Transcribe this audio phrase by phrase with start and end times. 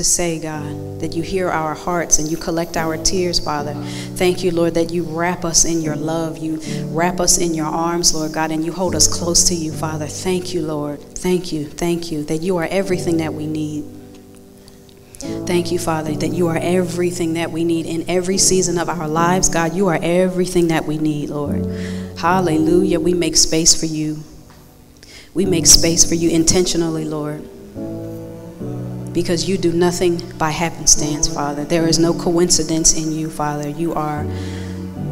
[0.00, 3.74] to say, God, that you hear our hearts and you collect our tears, Father.
[4.14, 6.38] Thank you, Lord, that you wrap us in your love.
[6.38, 9.70] You wrap us in your arms, Lord God, and you hold us close to you,
[9.70, 10.06] Father.
[10.06, 11.02] Thank you, Lord.
[11.02, 13.84] Thank you, thank you, that you are everything that we need.
[15.18, 19.06] Thank you, Father, that you are everything that we need in every season of our
[19.06, 19.50] lives.
[19.50, 21.66] God, you are everything that we need, Lord.
[22.16, 23.00] Hallelujah.
[23.00, 24.20] We make space for you.
[25.34, 27.49] We make space for you intentionally, Lord
[29.12, 31.64] because you do nothing by happenstance, Father.
[31.64, 33.68] There is no coincidence in you, Father.
[33.68, 34.26] You are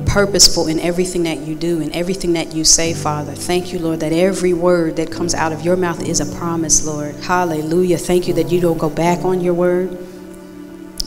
[0.07, 3.33] purposeful in everything that you do and everything that you say, Father.
[3.33, 6.85] Thank you, Lord, that every word that comes out of your mouth is a promise,
[6.87, 7.15] Lord.
[7.17, 7.99] Hallelujah.
[7.99, 9.97] Thank you that you don't go back on your word.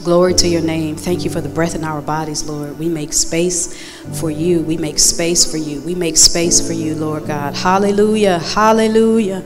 [0.04, 0.96] Glory to your name.
[0.96, 2.78] Thank you for the breath in our bodies, Lord.
[2.80, 3.80] We make space
[4.20, 4.62] for you.
[4.62, 5.82] We make space for you.
[5.82, 7.56] We make space for you, Lord God.
[7.56, 8.40] Hallelujah.
[8.40, 9.44] Hallelujah.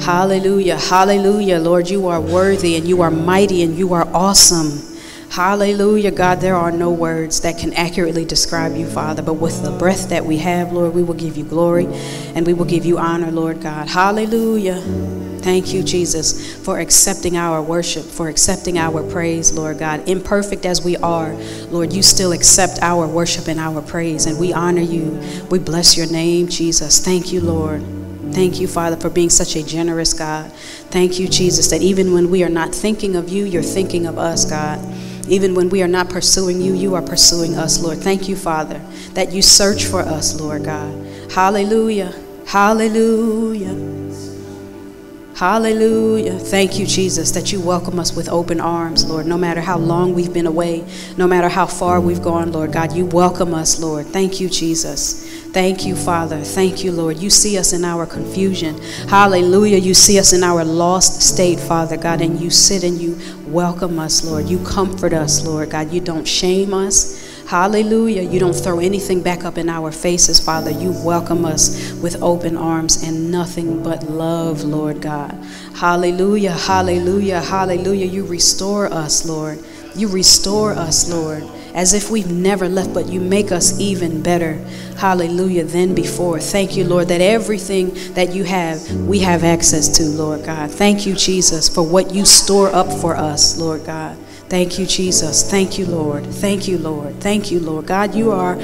[0.00, 0.76] Hallelujah.
[0.76, 1.58] Hallelujah.
[1.58, 4.82] Lord, you are worthy and you are mighty and you are awesome.
[5.30, 6.40] Hallelujah, God.
[6.40, 10.24] There are no words that can accurately describe you, Father, but with the breath that
[10.24, 11.86] we have, Lord, we will give you glory
[12.34, 13.88] and we will give you honor, Lord God.
[13.88, 14.80] Hallelujah.
[15.40, 20.08] Thank you, Jesus, for accepting our worship, for accepting our praise, Lord God.
[20.08, 21.34] Imperfect as we are,
[21.70, 25.20] Lord, you still accept our worship and our praise, and we honor you.
[25.50, 26.98] We bless your name, Jesus.
[26.98, 28.05] Thank you, Lord.
[28.36, 30.52] Thank you, Father, for being such a generous God.
[30.92, 34.18] Thank you, Jesus, that even when we are not thinking of you, you're thinking of
[34.18, 34.78] us, God.
[35.26, 37.96] Even when we are not pursuing you, you are pursuing us, Lord.
[37.96, 38.78] Thank you, Father,
[39.14, 40.92] that you search for us, Lord God.
[41.32, 42.12] Hallelujah.
[42.46, 43.96] Hallelujah.
[45.34, 46.38] Hallelujah.
[46.38, 49.24] Thank you, Jesus, that you welcome us with open arms, Lord.
[49.24, 50.84] No matter how long we've been away,
[51.16, 54.04] no matter how far we've gone, Lord God, you welcome us, Lord.
[54.06, 55.25] Thank you, Jesus.
[55.56, 56.42] Thank you, Father.
[56.42, 57.16] Thank you, Lord.
[57.16, 58.76] You see us in our confusion.
[59.08, 59.78] Hallelujah.
[59.78, 63.98] You see us in our lost state, Father God, and you sit and you welcome
[63.98, 64.50] us, Lord.
[64.50, 65.90] You comfort us, Lord God.
[65.90, 67.46] You don't shame us.
[67.46, 68.20] Hallelujah.
[68.20, 70.72] You don't throw anything back up in our faces, Father.
[70.72, 75.32] You welcome us with open arms and nothing but love, Lord God.
[75.74, 76.52] Hallelujah.
[76.52, 77.40] Hallelujah.
[77.40, 78.04] Hallelujah.
[78.04, 79.58] You restore us, Lord.
[79.94, 81.42] You restore us, Lord,
[81.76, 84.54] as if we've never left, but you make us even better.
[84.96, 86.40] Hallelujah, than before.
[86.40, 90.70] Thank you, Lord, that everything that you have, we have access to, Lord God.
[90.70, 94.16] Thank you, Jesus, for what you store up for us, Lord God.
[94.48, 95.50] Thank you, Jesus.
[95.50, 96.24] Thank you, Lord.
[96.24, 97.20] Thank you, Lord.
[97.20, 97.86] Thank you, Lord.
[97.86, 98.56] God, you are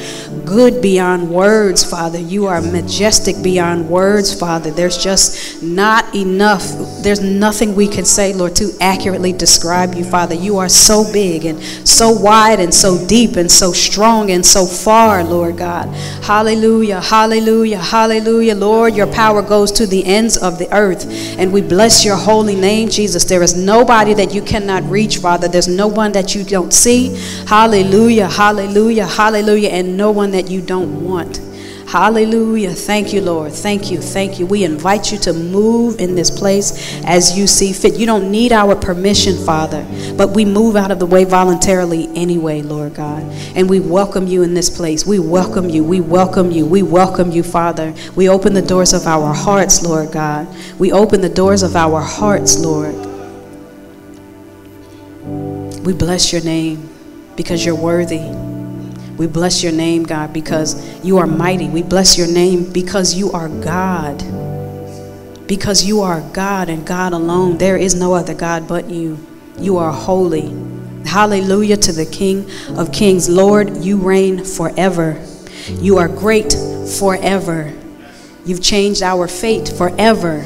[0.45, 2.21] good beyond words, Father.
[2.21, 4.71] You are majestic beyond words, Father.
[4.71, 6.63] There's just not enough.
[7.03, 10.37] There's nothing we can say, Lord, to accurately describe you, Father.
[10.37, 14.65] You are so big and so wide and so deep and so strong and so
[14.67, 15.89] far, Lord God.
[16.23, 17.01] Hallelujah.
[17.01, 17.79] Hallelujah.
[17.79, 18.55] Hallelujah.
[18.55, 21.07] Lord, your power goes to the ends of the earth.
[21.39, 23.25] And we bless your holy name, Jesus.
[23.25, 25.49] There is nobody that you cannot reach, Father.
[25.49, 27.17] There's no one that you don't see.
[27.47, 31.41] Hallelujah, hallelujah, hallelujah, and no one that you don't want.
[31.93, 32.71] Hallelujah.
[32.71, 33.53] Thank you, Lord.
[33.53, 34.01] Thank you.
[34.01, 34.47] Thank you.
[34.47, 37.97] We invite you to move in this place as you see fit.
[37.99, 42.63] You don't need our permission, Father, but we move out of the way voluntarily anyway,
[42.63, 43.23] Lord God.
[43.55, 45.05] And we welcome you in this place.
[45.05, 45.85] We welcome you.
[45.85, 46.65] We welcome you.
[46.65, 47.93] We welcome you, Father.
[48.17, 50.49] We open the doors of our hearts, Lord God.
[50.79, 53.12] We open the doors of our hearts, Lord.
[55.83, 56.89] We bless your name
[57.35, 58.21] because you're worthy.
[59.17, 61.69] We bless your name, God, because you are mighty.
[61.69, 64.19] We bless your name because you are God.
[65.49, 67.59] Because you are God and God alone.
[67.59, 69.19] There is no other God but you.
[69.59, 70.55] You are holy.
[71.05, 73.29] Hallelujah to the King of Kings.
[73.29, 75.21] Lord, you reign forever.
[75.69, 76.53] You are great
[76.99, 77.73] forever.
[78.47, 80.45] You've changed our fate forever.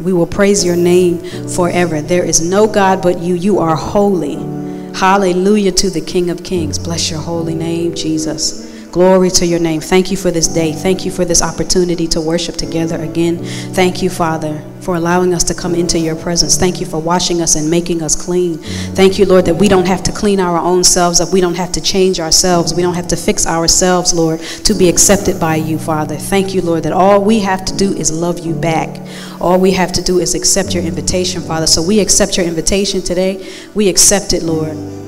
[0.00, 2.00] We will praise your name forever.
[2.00, 3.34] There is no God but you.
[3.34, 4.59] You are holy.
[5.00, 6.78] Hallelujah to the King of Kings.
[6.78, 8.69] Bless your holy name, Jesus.
[8.92, 9.80] Glory to your name.
[9.80, 10.72] Thank you for this day.
[10.72, 13.38] Thank you for this opportunity to worship together again.
[13.72, 16.56] Thank you, Father, for allowing us to come into your presence.
[16.56, 18.58] Thank you for washing us and making us clean.
[18.94, 21.32] Thank you, Lord, that we don't have to clean our own selves up.
[21.32, 22.74] We don't have to change ourselves.
[22.74, 26.16] We don't have to fix ourselves, Lord, to be accepted by you, Father.
[26.16, 29.00] Thank you, Lord, that all we have to do is love you back.
[29.40, 31.68] All we have to do is accept your invitation, Father.
[31.68, 33.48] So we accept your invitation today.
[33.72, 34.99] We accept it, Lord.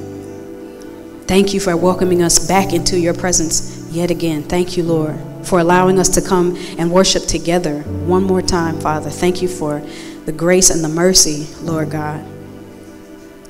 [1.27, 4.43] Thank you for welcoming us back into your presence yet again.
[4.43, 9.11] Thank you, Lord, for allowing us to come and worship together one more time, Father.
[9.11, 9.83] Thank you for
[10.27, 12.25] the grace and the mercy, Lord God,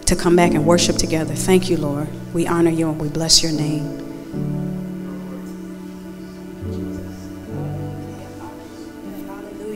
[0.06, 1.34] to come back and worship together.
[1.34, 2.08] Thank you, Lord.
[2.32, 4.61] We honor you and we bless your name.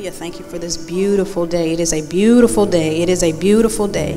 [0.06, 0.20] Hallelujah.
[0.20, 1.73] Thank you for this beautiful day.
[1.73, 3.03] It is a beautiful day.
[3.03, 4.12] It is a beautiful day.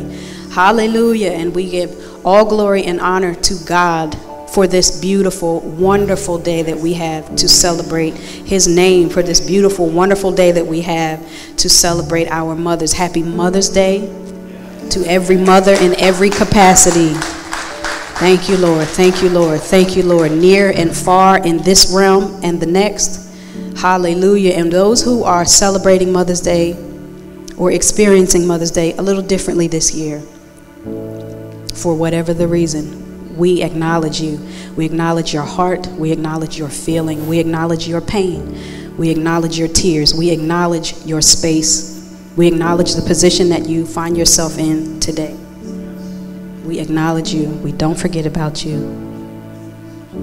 [0.52, 1.32] Hallelujah.
[1.32, 4.16] And we give all glory and honor to God
[4.54, 9.90] for this beautiful, wonderful day that we have to celebrate His name, for this beautiful,
[9.90, 11.28] wonderful day that we have
[11.58, 12.94] to celebrate our mothers.
[12.94, 14.02] Happy Mother's Day
[14.92, 17.16] to every mother in every capacity.
[18.20, 18.88] Thank you, Lord.
[18.90, 19.60] Thank you, Lord.
[19.60, 20.34] Thank you, Lord.
[20.34, 23.29] Near and far in this realm and the next.
[23.80, 24.56] Hallelujah.
[24.56, 26.76] And those who are celebrating Mother's Day
[27.56, 30.20] or experiencing Mother's Day a little differently this year,
[31.76, 34.38] for whatever the reason, we acknowledge you.
[34.76, 35.88] We acknowledge your heart.
[35.88, 37.26] We acknowledge your feeling.
[37.30, 38.98] We acknowledge your pain.
[38.98, 40.14] We acknowledge your tears.
[40.14, 41.96] We acknowledge your space.
[42.36, 45.38] We acknowledge the position that you find yourself in today.
[46.66, 47.48] We acknowledge you.
[47.48, 48.78] We don't forget about you.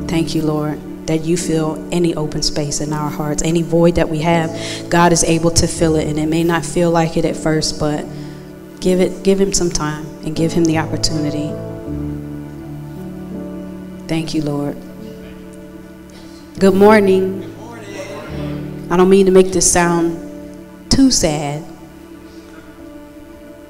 [0.08, 4.08] Thank you, Lord, that you fill any open space in our hearts, any void that
[4.08, 4.50] we have.
[4.90, 7.78] God is able to fill it, and it may not feel like it at first,
[7.78, 8.04] but
[8.80, 11.48] give it, give Him some time and give Him the opportunity.
[14.08, 14.76] Thank you, Lord.
[16.58, 17.52] Good morning.
[18.90, 21.64] I don't mean to make this sound too sad,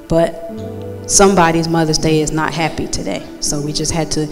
[0.09, 3.27] but somebody's Mother's Day is not happy today.
[3.41, 4.27] So we just had to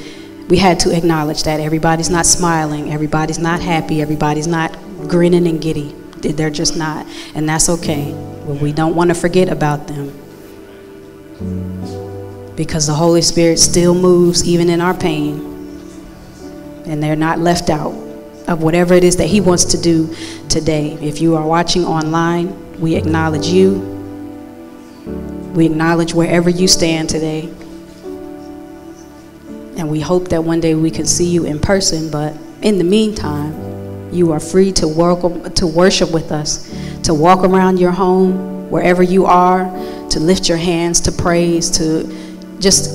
[0.48, 4.72] we had to acknowledge that everybody's not smiling, everybody's not happy, everybody's not
[5.08, 5.94] grinning and giddy.
[6.20, 8.12] They're just not, and that's okay.
[8.46, 10.12] But we don't want to forget about them.
[12.56, 15.52] Because the Holy Spirit still moves even in our pain.
[16.86, 17.92] And they're not left out
[18.46, 20.14] of whatever it is that He wants to do
[20.48, 20.92] today.
[21.00, 23.78] If you are watching online, we acknowledge you.
[25.54, 27.52] We acknowledge wherever you stand today.
[29.76, 32.84] And we hope that one day we can see you in person, but in the
[32.84, 36.70] meantime, you are free to welcome to worship with us,
[37.02, 39.64] to walk around your home, wherever you are,
[40.10, 42.06] to lift your hands, to praise, to
[42.60, 42.90] just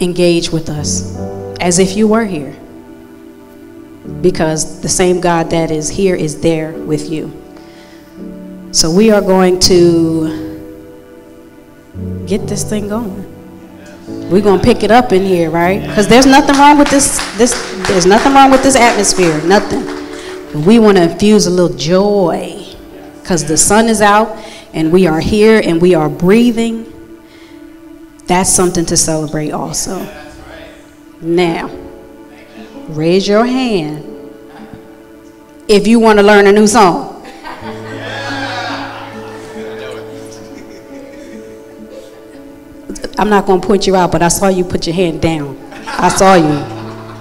[0.00, 1.16] engage with us
[1.60, 2.56] as if you were here.
[4.22, 7.30] Because the same God that is here is there with you.
[8.72, 10.48] So we are going to
[12.26, 13.37] get this thing going.
[14.30, 15.80] We're gonna pick it up in here, right?
[15.80, 17.18] Because there's nothing wrong with this.
[17.38, 17.52] This
[17.86, 19.40] there's nothing wrong with this atmosphere.
[19.44, 19.84] Nothing.
[20.64, 22.64] we want to infuse a little joy,
[23.20, 24.36] because the sun is out
[24.72, 26.84] and we are here and we are breathing.
[28.26, 30.06] That's something to celebrate also.
[31.20, 31.70] Now,
[32.88, 34.04] raise your hand
[35.68, 37.17] if you want to learn a new song.
[43.18, 45.56] I'm not going to point you out, but I saw you put your hand down.
[45.86, 46.44] I saw you.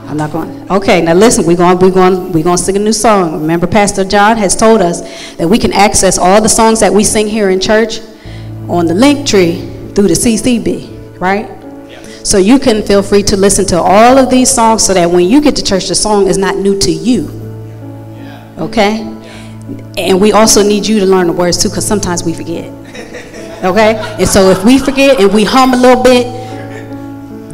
[0.08, 0.72] I'm not going.
[0.72, 1.46] Okay, now listen.
[1.46, 1.80] We're going.
[1.80, 2.32] We're going.
[2.32, 3.42] We're going to sing a new song.
[3.42, 5.02] Remember, Pastor John has told us
[5.36, 8.00] that we can access all the songs that we sing here in church
[8.70, 9.62] on the link tree
[9.96, 11.50] through the CCB, right?
[11.90, 12.02] Yeah.
[12.24, 15.28] So you can feel free to listen to all of these songs, so that when
[15.28, 17.28] you get to church, the song is not new to you.
[18.60, 19.00] Okay.
[19.00, 19.94] Yeah.
[19.98, 22.72] And we also need you to learn the words too, because sometimes we forget.
[23.64, 23.96] Okay?
[24.20, 26.26] And so if we forget and we hum a little bit,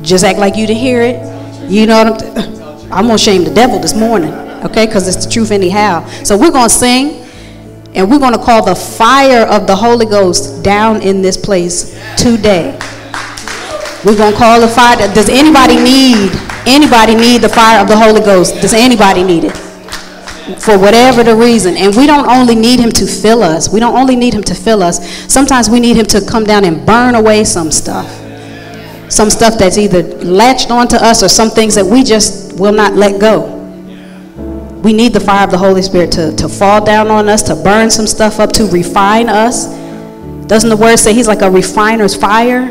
[0.03, 1.69] just act like you didn't hear it.
[1.69, 4.33] You know what I'm t- I'm gonna shame the devil this morning,
[4.65, 4.85] okay?
[4.85, 6.07] Because it's the truth anyhow.
[6.23, 7.25] So we're gonna sing
[7.95, 12.77] and we're gonna call the fire of the Holy Ghost down in this place today.
[14.05, 14.97] We're gonna call the fire.
[15.13, 16.31] Does anybody need
[16.67, 18.55] anybody need the fire of the Holy Ghost?
[18.61, 19.62] Does anybody need it?
[20.59, 21.77] For whatever the reason.
[21.77, 23.71] And we don't only need him to fill us.
[23.71, 25.05] We don't only need him to fill us.
[25.31, 28.09] Sometimes we need him to come down and burn away some stuff.
[29.11, 32.93] Some stuff that's either latched onto us or some things that we just will not
[32.93, 33.59] let go.
[34.83, 37.55] We need the fire of the Holy Spirit to, to fall down on us, to
[37.55, 39.67] burn some stuff up, to refine us.
[40.47, 42.67] Doesn't the word say he's like a refiner's fire?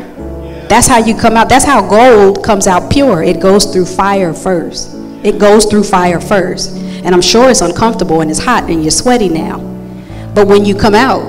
[0.67, 1.49] That's how you come out.
[1.49, 3.23] That's how gold comes out pure.
[3.23, 4.91] It goes through fire first.
[5.23, 6.82] It goes through fire first.
[7.03, 9.59] And I'm sure it's uncomfortable and it's hot and you're sweaty now.
[10.33, 11.21] But when you come out,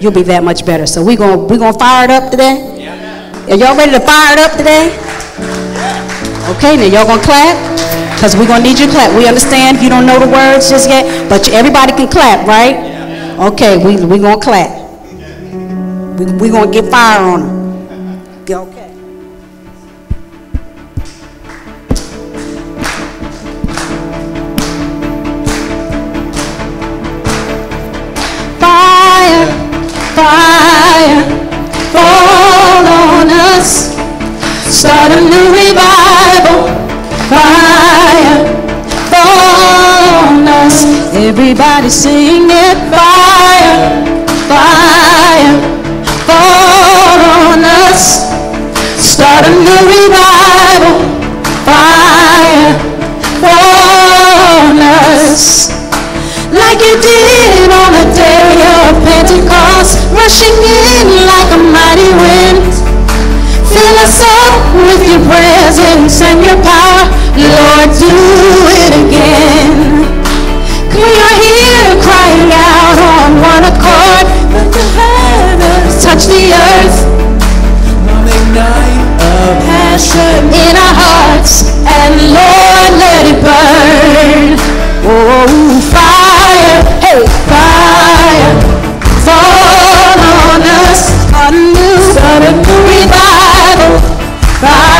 [0.00, 0.86] you'll be that much better.
[0.86, 2.64] So we're gonna we're gonna fire it up today?
[3.50, 4.92] Are y'all ready to fire it up today?
[6.56, 7.56] Okay, now y'all gonna clap?
[8.14, 9.16] Because we're gonna need you to clap.
[9.16, 12.76] We understand if you don't know the words just yet, but everybody can clap, right?
[13.52, 14.72] Okay, we we gonna clap.
[16.18, 18.48] We we gonna get fire on them.
[18.50, 18.77] Okay.
[41.48, 42.76] Everybody sing it.
[42.92, 44.04] Fire,
[44.52, 45.56] fire
[46.28, 48.28] fall on us.
[49.00, 51.08] Start a new revival.
[51.64, 52.76] Fire
[53.40, 54.28] fall
[54.60, 55.72] on us.
[56.52, 58.52] Like you did on the day
[58.84, 60.04] of Pentecost.
[60.12, 62.76] Rushing in like a mighty wind.
[63.72, 64.52] Fill us up
[64.84, 67.08] with your presence and your power.
[67.40, 68.12] Lord, do
[68.84, 69.97] it again.
[72.28, 74.26] Crying out on one accord.
[74.52, 76.98] Let the heavens touch the earth.
[78.52, 81.72] Night of Passion in our hearts.
[81.88, 84.60] And Lord, let it burn.
[85.08, 86.84] Oh, fire.
[87.00, 88.52] Hey, fire.
[89.24, 90.20] Fall
[90.52, 91.00] on us.
[91.32, 94.04] A a new revival.
[94.60, 94.97] Fire.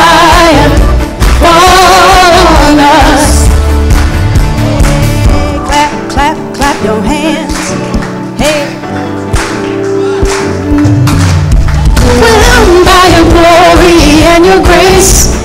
[14.48, 15.37] Your grace.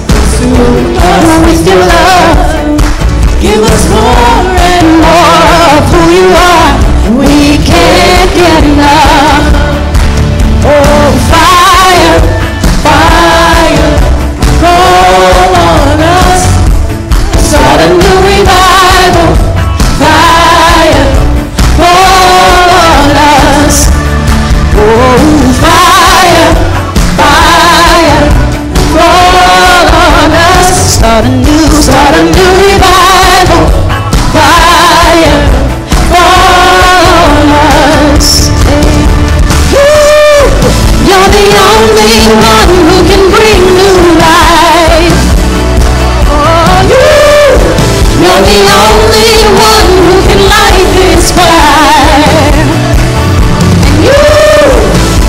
[48.53, 50.85] Start a new, light.
[50.93, 52.21] This fire.
[52.53, 52.69] And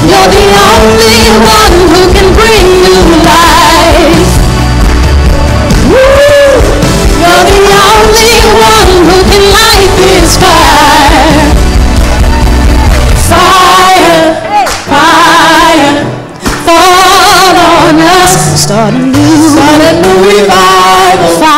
[0.05, 4.29] You're the only one who can bring new life.
[5.89, 6.05] You,
[7.17, 11.49] you're the only one who can light this fire.
[13.25, 14.37] Fire,
[14.85, 15.97] fire,
[16.69, 17.57] fall
[17.89, 19.49] on us, start a new
[20.29, 21.54] revival.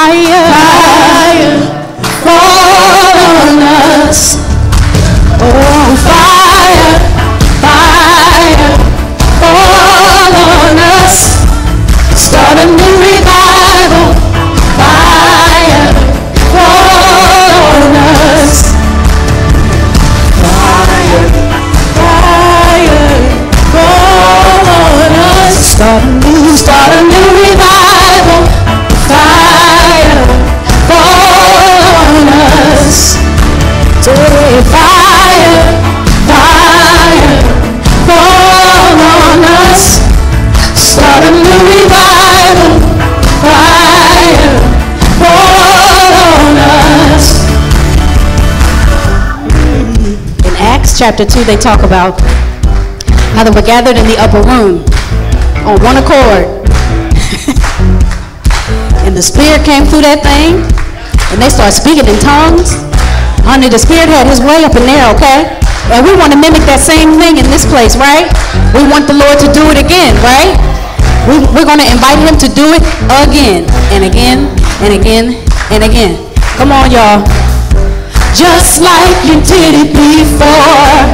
[4.16, 4.37] Us.
[5.40, 6.96] Oh, fire,
[7.61, 8.73] fire,
[9.40, 11.16] fall on us.
[12.16, 14.08] Start a new revival.
[14.80, 15.87] Fire,
[16.52, 18.73] fall on us.
[20.40, 21.26] Fire,
[21.99, 23.08] fire,
[23.73, 25.56] fall on us.
[25.73, 26.25] Start
[50.96, 52.18] chapter 2, they talk about
[53.36, 54.82] how they were gathered in the upper room
[55.68, 56.46] on one accord.
[59.04, 60.64] and the Spirit came through that thing,
[61.30, 62.86] and they started speaking in tongues.
[63.47, 65.55] Honey, the Spirit had his way up in there, okay?
[65.95, 68.26] And we want to mimic that same thing in this place, right?
[68.75, 70.59] We want the Lord to do it again, right?
[71.31, 74.50] We, we're going to invite him to do it again and again
[74.83, 75.38] and again
[75.71, 76.19] and again.
[76.59, 77.23] Come on, y'all.
[78.35, 81.07] Just like you did it before.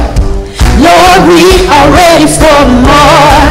[0.81, 3.45] Lord, we are ready for more.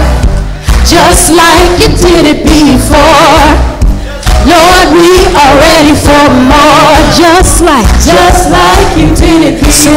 [0.82, 3.71] Just like you did it before.
[4.42, 6.94] Lord, we are ready for more.
[7.14, 9.94] Just like, just like you did it before.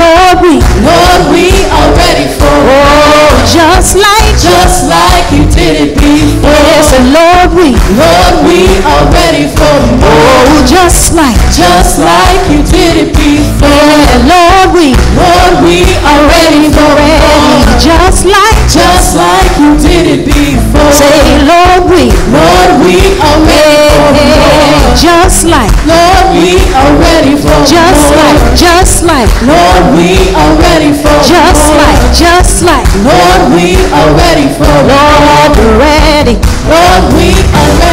[0.00, 3.28] Lord, we, Lord, we are ready for more.
[3.44, 6.56] Just like, just like you did it before.
[6.72, 10.64] Yes, and Lord, we, Lord, we are ready for more.
[10.64, 13.49] Just like, just like you did it before.
[13.60, 17.60] Yeah, Lord, we, Lord, we are ready for more.
[17.76, 20.92] Just like, just like you did it before.
[20.92, 24.96] Say, Lord, we, Lord, we are ready for more.
[24.96, 30.92] Just like, Lord, we are ready for just like, just like, Lord, we are ready
[30.96, 36.36] for just like, just like, Lord, we are ready for Lord, we're ready.
[36.68, 37.89] Lord, we are ready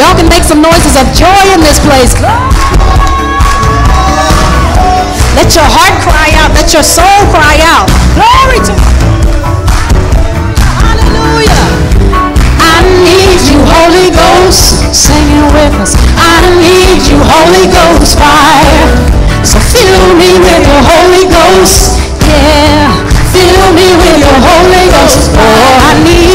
[0.00, 2.16] Y'all can make some noises of joy in this place.
[5.36, 6.48] Let your heart cry out.
[6.56, 7.92] Let your soul cry out.
[8.16, 8.72] Glory to
[10.80, 11.64] Hallelujah.
[12.56, 15.92] I need you, Holy Ghost, singing with us.
[16.16, 18.88] I need you, Holy Ghost fire.
[19.44, 22.00] So fill me with your Holy Ghost.
[22.24, 22.96] Yeah.
[23.28, 25.36] Fill me with your Holy Ghost.
[25.36, 26.31] Oh, I need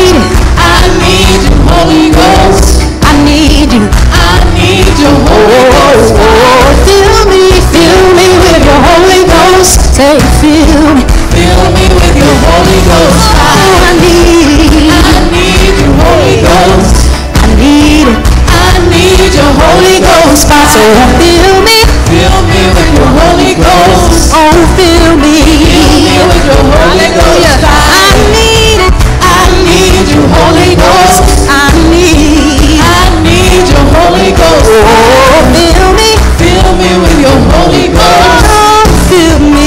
[9.97, 11.01] Take, fill me,
[11.33, 13.33] fill me with your Holy Ghost.
[13.33, 17.09] I need, I need your Holy Ghost.
[17.33, 20.45] I need, it, I need your Holy Ghost.
[20.53, 21.81] I say, fill me,
[22.13, 24.37] fill me with your Holy Ghost.
[24.37, 27.57] Oh, fill me, fill me with your Holy Ghost.
[27.65, 28.93] I need, it,
[29.25, 31.25] I need your Holy Ghost.
[31.49, 34.69] I need, I need your Holy Ghost.
[34.77, 38.45] Oh, fill me, fill me with your Holy Ghost.
[38.45, 39.66] Oh, fill me.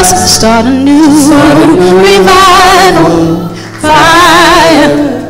[0.00, 0.36] us.
[0.36, 1.04] Start a new
[2.00, 3.48] revival.
[3.80, 5.20] Fire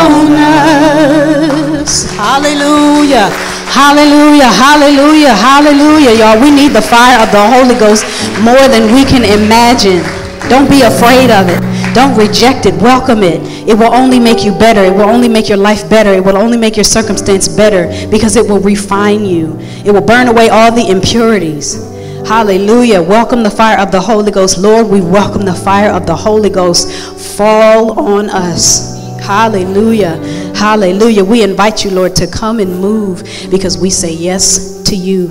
[0.00, 2.10] on us.
[2.16, 3.28] Hallelujah.
[3.70, 6.42] Hallelujah, hallelujah, hallelujah, y'all.
[6.42, 8.04] We need the fire of the Holy Ghost
[8.42, 10.02] more than we can imagine.
[10.48, 11.60] Don't be afraid of it.
[11.94, 12.74] Don't reject it.
[12.82, 13.40] Welcome it.
[13.68, 14.82] It will only make you better.
[14.82, 16.12] It will only make your life better.
[16.12, 19.56] It will only make your circumstance better because it will refine you.
[19.84, 21.89] It will burn away all the impurities.
[22.30, 23.02] Hallelujah.
[23.02, 24.56] Welcome the fire of the Holy Ghost.
[24.56, 26.88] Lord, we welcome the fire of the Holy Ghost.
[27.36, 29.18] Fall on us.
[29.20, 30.14] Hallelujah.
[30.54, 31.24] Hallelujah.
[31.24, 35.26] We invite you, Lord, to come and move because we say yes to you.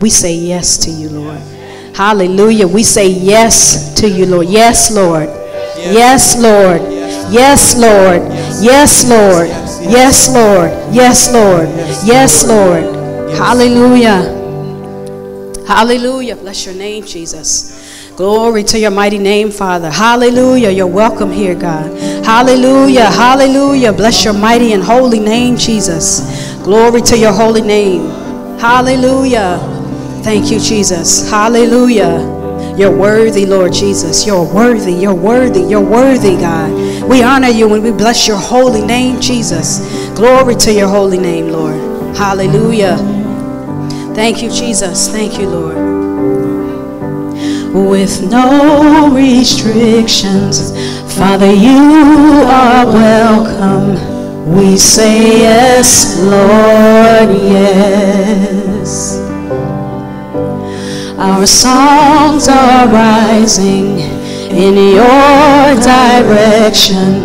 [0.00, 1.38] We say yes to you, Lord.
[1.94, 2.66] Hallelujah.
[2.66, 4.48] We say yes to you, Lord.
[4.48, 5.28] Yes, Lord.
[5.76, 6.80] Yes, Lord.
[7.32, 8.22] Yes, Lord.
[8.60, 9.48] Yes, Lord.
[9.88, 10.70] Yes, Lord.
[10.92, 11.68] Yes, Lord.
[12.04, 13.36] Yes, Lord.
[13.36, 14.39] Hallelujah.
[15.70, 16.34] Hallelujah.
[16.34, 18.10] Bless your name, Jesus.
[18.16, 19.88] Glory to your mighty name, Father.
[19.88, 20.68] Hallelujah.
[20.68, 21.96] You're welcome here, God.
[22.24, 23.04] Hallelujah.
[23.04, 23.92] Hallelujah.
[23.92, 26.56] Bless your mighty and holy name, Jesus.
[26.64, 28.10] Glory to your holy name.
[28.58, 29.60] Hallelujah.
[30.24, 31.30] Thank you, Jesus.
[31.30, 32.74] Hallelujah.
[32.76, 34.26] You're worthy, Lord Jesus.
[34.26, 34.92] You're worthy.
[34.92, 35.62] You're worthy.
[35.62, 37.08] You're worthy, God.
[37.08, 39.78] We honor you and we bless your holy name, Jesus.
[40.16, 41.76] Glory to your holy name, Lord.
[42.16, 42.96] Hallelujah.
[44.14, 45.08] Thank you, Jesus.
[45.08, 45.76] Thank you, Lord.
[47.72, 50.72] With no restrictions,
[51.16, 54.54] Father, you are welcome.
[54.54, 59.16] We say yes, Lord, yes.
[61.16, 64.00] Our songs are rising
[64.50, 67.24] in your direction.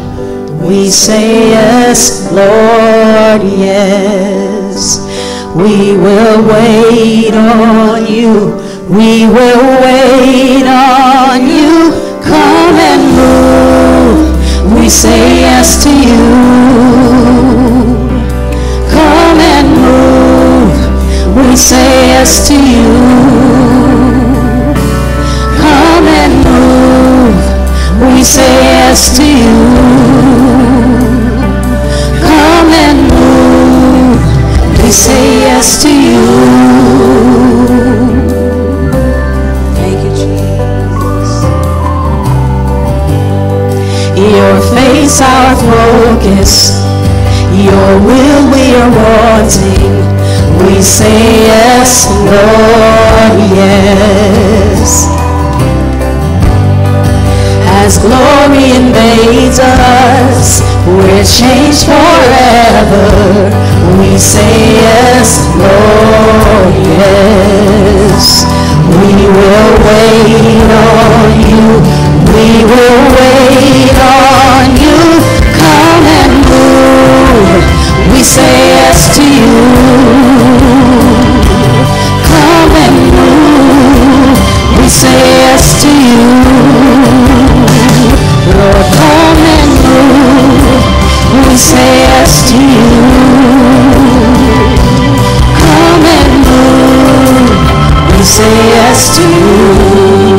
[0.62, 5.14] We say yes, Lord, yes.
[5.56, 8.60] We will wait on you.
[8.89, 11.91] We will wait on you.
[12.22, 14.76] Come and move.
[14.78, 16.26] We say yes to you.
[18.91, 20.76] Come and move.
[21.38, 22.91] We say yes to you.
[25.58, 28.13] Come and move.
[28.13, 30.14] We say yes to you.
[35.65, 36.21] Say to you.
[39.75, 41.32] Thank you, Jesus.
[44.17, 46.54] Your face, our focus.
[47.51, 49.95] Your will we are wanting.
[50.65, 55.25] We say yes, Lord, yes.
[57.86, 63.06] As glory invades us, we're changed forever.
[64.00, 68.45] We say yes, Lord, yes.
[68.89, 71.78] We will wait on you.
[72.34, 75.21] We will wait on you.
[75.62, 77.65] Come and move.
[78.12, 79.62] We say yes to you.
[82.34, 84.41] Come and move.
[84.82, 87.44] We say yes to you.
[88.45, 91.47] Lord, come and move.
[91.47, 92.89] We say yes to you.
[95.62, 97.49] Come and move.
[98.12, 100.35] We say yes to you.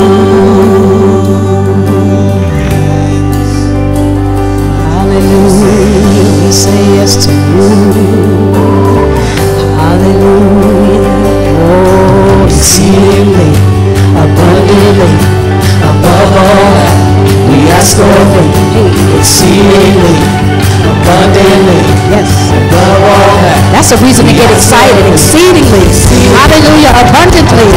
[23.77, 25.85] That's a reason to get excited, exceedingly,
[26.33, 27.69] hallelujah, abundantly,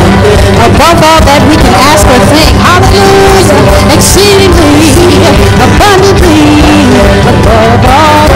[0.64, 4.80] above all that we can ask or think, hallelujah, exceedingly,
[5.60, 6.40] abundantly,
[7.28, 8.29] above all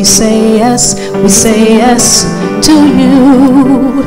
[0.00, 0.94] We say yes.
[1.22, 2.24] We say yes
[2.64, 4.00] to you.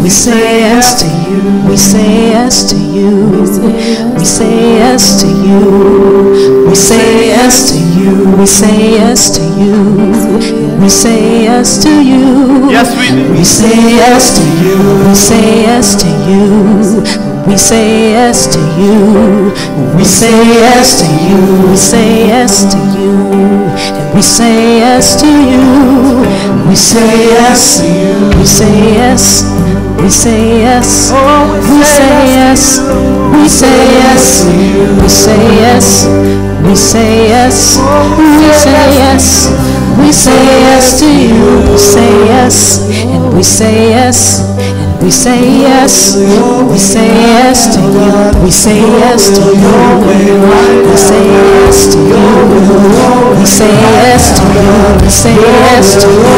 [0.00, 1.68] We say yes to you.
[1.68, 4.14] We say yes to you.
[4.16, 6.68] We say yes to you.
[6.68, 8.36] We say yes to you.
[8.38, 10.78] We say yes to you.
[10.80, 12.70] We say yes to you.
[12.70, 13.32] Yes, we do.
[13.32, 14.78] We say yes to you.
[15.08, 17.02] We say yes to you.
[17.50, 19.50] We say yes to you.
[19.98, 21.70] We say yes to you.
[21.70, 23.49] We say yes to you.
[23.76, 26.26] And we say yes to you.
[26.68, 27.82] We say yes.
[28.36, 29.44] We say yes.
[30.00, 31.10] We say yes.
[31.70, 32.80] We say yes.
[33.32, 34.44] We say yes.
[35.00, 36.06] We say yes.
[36.66, 37.78] We say yes.
[37.78, 39.48] We say yes.
[39.98, 41.70] We say yes to you.
[41.70, 42.80] We say yes.
[43.04, 44.40] And we say yes.
[45.00, 46.16] We say yes.
[46.16, 48.42] We say yes to you.
[48.44, 49.74] We say yes to you.
[50.86, 52.20] We say yes to you.
[53.38, 55.00] We say yes to you.
[55.02, 56.30] We say yes to you.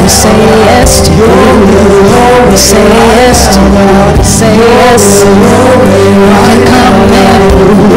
[0.00, 1.30] We say yes to you.
[2.50, 2.86] We say
[3.18, 3.86] yes to you.
[4.18, 5.24] We say yes.
[5.24, 5.34] You
[6.46, 7.90] can come and move.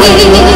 [0.00, 0.49] 你你你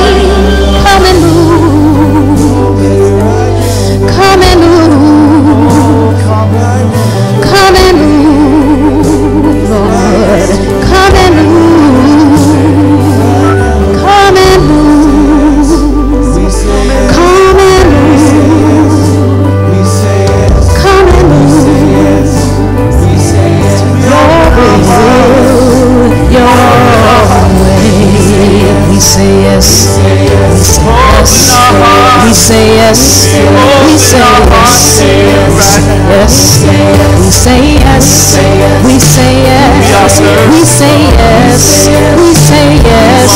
[38.05, 38.85] We say yes.
[38.85, 40.21] We say yes.
[40.53, 41.88] We say yes.
[42.21, 43.33] We say yes.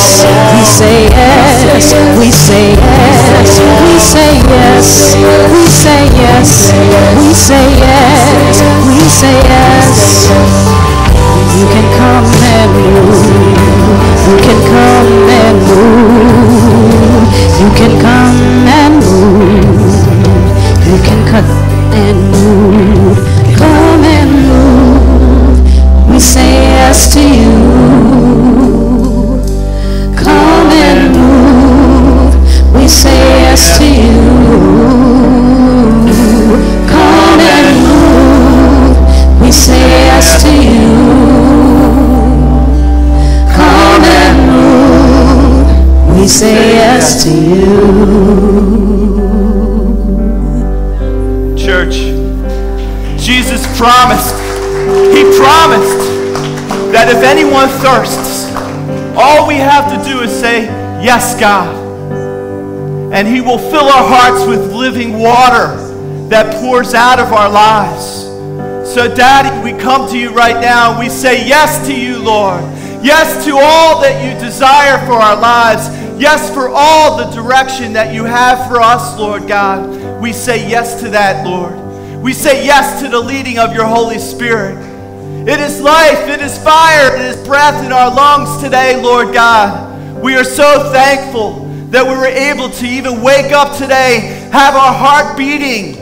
[0.52, 3.56] We say yes.
[3.80, 5.16] We say yes.
[5.48, 6.50] We say yes.
[7.16, 8.60] We say yes.
[8.84, 10.28] We say yes.
[11.56, 13.24] You can come and move.
[14.28, 17.08] You can come and move.
[17.56, 18.27] You can come
[61.08, 61.74] Yes, God.
[63.14, 65.74] And He will fill our hearts with living water
[66.28, 68.24] that pours out of our lives.
[68.92, 72.60] So, Daddy, we come to you right now we say yes to you, Lord.
[73.02, 75.88] Yes to all that you desire for our lives.
[76.20, 80.20] Yes for all the direction that you have for us, Lord God.
[80.20, 82.22] We say yes to that, Lord.
[82.22, 84.76] We say yes to the leading of your Holy Spirit.
[85.48, 89.87] It is life, it is fire, it is breath in our lungs today, Lord God.
[90.22, 94.20] We are so thankful that we were able to even wake up today,
[94.52, 95.94] have our heart beating,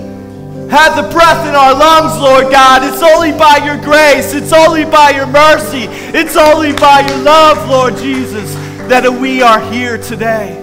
[0.70, 2.82] have the breath in our lungs, Lord God.
[2.82, 5.84] It's only by your grace, it's only by your mercy,
[6.16, 8.52] it's only by your love, Lord Jesus,
[8.88, 10.60] that we are here today.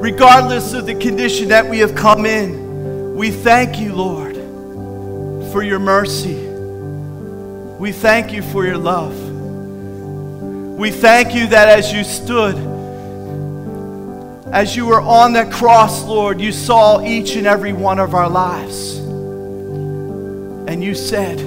[0.00, 4.34] Regardless of the condition that we have come in, we thank you, Lord,
[5.52, 6.34] for your mercy.
[7.78, 9.21] We thank you for your love.
[10.82, 12.56] We thank you that as you stood,
[14.52, 18.28] as you were on that cross, Lord, you saw each and every one of our
[18.28, 18.96] lives.
[20.66, 21.38] And you said,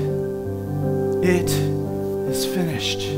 [1.21, 3.09] It is finished.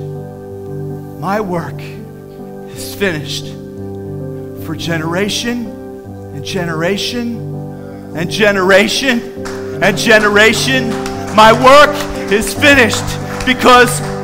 [1.19, 3.45] My work is finished
[4.65, 5.67] for generation
[6.33, 9.19] and generation and generation
[9.83, 10.89] and generation.
[11.35, 11.95] My work
[12.31, 13.05] is finished
[13.45, 14.16] because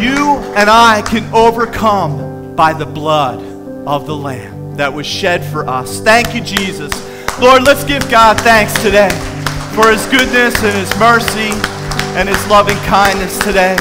[0.00, 3.40] you and I can overcome by the blood
[3.86, 6.00] of the Lamb that was shed for us.
[6.00, 6.92] Thank you, Jesus.
[7.40, 9.10] Lord, let's give God thanks today
[9.74, 11.50] for his goodness and his mercy
[12.16, 13.76] and his loving kindness today.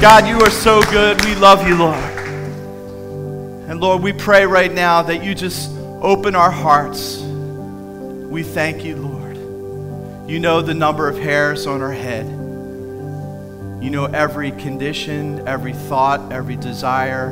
[0.00, 1.24] God, you are so good.
[1.24, 1.96] We love you, Lord.
[3.68, 7.18] And Lord, we pray right now that you just open our hearts.
[7.18, 9.36] We thank you, Lord.
[10.30, 12.37] You know the number of hairs on our head.
[13.80, 17.28] You know every condition, every thought, every desire,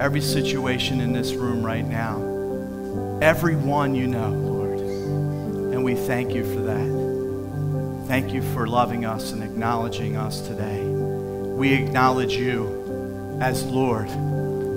[0.00, 3.18] every situation in this room right now.
[3.20, 4.80] Every one you know, Lord.
[4.80, 8.06] And we thank you for that.
[8.08, 10.82] Thank you for loving us and acknowledging us today.
[10.82, 14.08] We acknowledge you as Lord.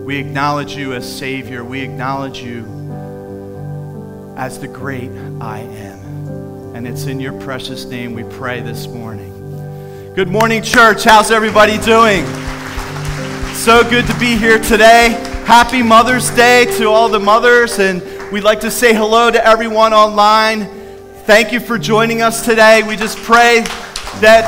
[0.05, 1.63] We acknowledge you as Savior.
[1.63, 2.65] We acknowledge you
[4.37, 5.11] as the great
[5.41, 6.75] I am.
[6.75, 9.26] And it's in your precious name we pray this morning.
[10.17, 11.03] Good morning, church.
[11.03, 12.25] How's everybody doing?
[13.53, 15.10] So good to be here today.
[15.45, 18.01] Happy Mother's Day to all the mothers, and
[18.32, 20.65] we'd like to say hello to everyone online.
[21.27, 22.82] Thank you for joining us today.
[22.82, 23.62] We just pray
[24.19, 24.43] that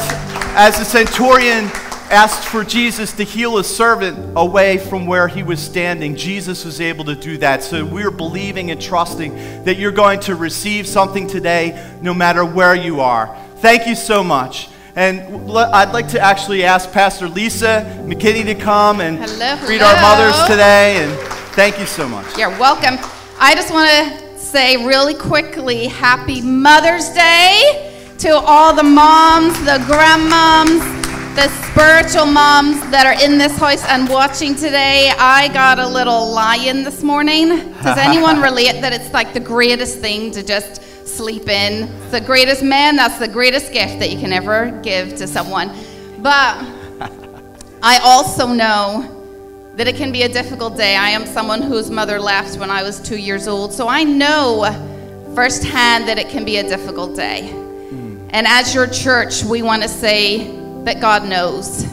[0.55, 1.65] as the centurion
[2.10, 6.82] asked for Jesus to heal his servant away from where he was standing, Jesus was
[6.82, 7.62] able to do that.
[7.62, 12.73] So we're believing and trusting that you're going to receive something today no matter where
[12.73, 13.38] you are.
[13.58, 14.67] Thank you so much.
[14.99, 19.95] And I'd like to actually ask Pastor Lisa McKinney to come and Hello, greet our
[20.01, 20.97] mothers today.
[21.01, 21.17] And
[21.55, 22.38] thank you so much.
[22.38, 22.95] You're welcome.
[23.39, 29.77] I just want to say really quickly Happy Mother's Day to all the moms, the
[29.88, 30.81] grandmoms,
[31.33, 35.13] the spiritual moms that are in this house and watching today.
[35.17, 37.47] I got a little lion this morning.
[37.83, 40.88] Does anyone relate that it's like the greatest thing to just
[41.19, 41.84] sleep in?
[41.84, 45.67] It's the greatest man, that's the greatest gift that you can ever give to someone.
[46.19, 46.55] But
[47.84, 50.95] I also know that it can be a difficult day.
[50.95, 54.63] I am someone whose mother left when I was two years old, so I know
[55.36, 57.49] firsthand that it can be a difficult day.
[57.49, 58.29] Hmm.
[58.29, 61.84] And as your church, we want to say that God knows,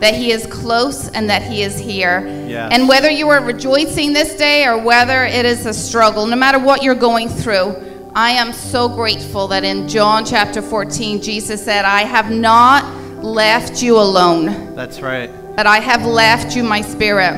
[0.00, 2.28] that He is close and that He is here.
[2.46, 2.74] Yes.
[2.74, 6.58] And whether you are rejoicing this day or whether it is a struggle, no matter
[6.58, 11.84] what you're going through, I am so grateful that in John chapter 14, Jesus said,
[11.84, 12.84] I have not
[13.22, 15.30] left you alone That's right.
[15.56, 17.34] that I have left you my spirit.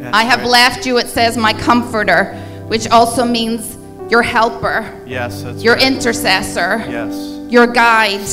[0.00, 0.48] That's I have right.
[0.48, 2.34] left you, it says, my comforter,
[2.68, 3.76] which also means
[4.08, 5.86] your helper, Yes, that's your right.
[5.92, 7.50] intercessor, Yes.
[7.50, 8.24] your guide.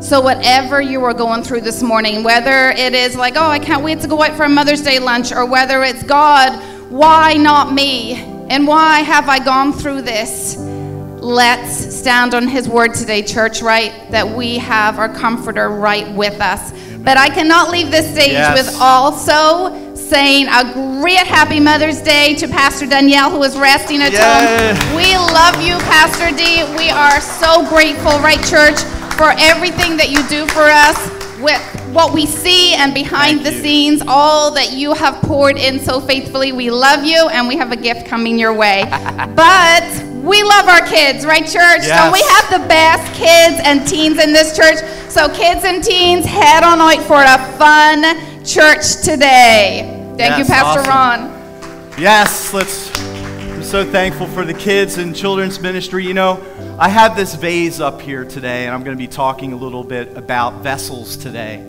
[0.00, 3.82] So, whatever you are going through this morning, whether it is like, oh, I can't
[3.82, 6.52] wait to go out for a Mother's Day lunch, or whether it's, God,
[6.88, 8.22] why not me?
[8.50, 10.56] And why have I gone through this?
[10.58, 14.10] Let's stand on His word today, church, right?
[14.10, 16.72] That we have our comforter right with us.
[16.98, 18.56] But I cannot leave this stage Yes.
[18.56, 24.12] with also saying a great happy Mother's Day to Pastor Danielle, who is resting at
[24.12, 24.74] Yeah.
[24.74, 24.96] home.
[24.96, 26.64] We love you, Pastor D.
[26.78, 28.80] We are so grateful, right, church,
[29.16, 30.96] for everything that you do for us
[31.40, 31.60] with
[31.92, 33.62] what we see and behind Thank the you.
[33.62, 36.52] scenes, all that you have poured in so faithfully.
[36.52, 38.84] We love you and we have a gift coming your way.
[39.34, 41.86] but we love our kids, right, church?
[41.86, 44.78] Don't we have the best kids and teens in this church?
[45.08, 49.94] So, kids and teens, head on out for a fun church today.
[50.18, 51.30] Thank you, Pastor awesome.
[51.30, 51.98] Ron.
[51.98, 52.96] Yes, let's.
[52.98, 56.06] I'm so thankful for the kids and children's ministry.
[56.06, 56.44] You know,
[56.80, 59.82] I have this vase up here today, and I'm going to be talking a little
[59.82, 61.68] bit about vessels today.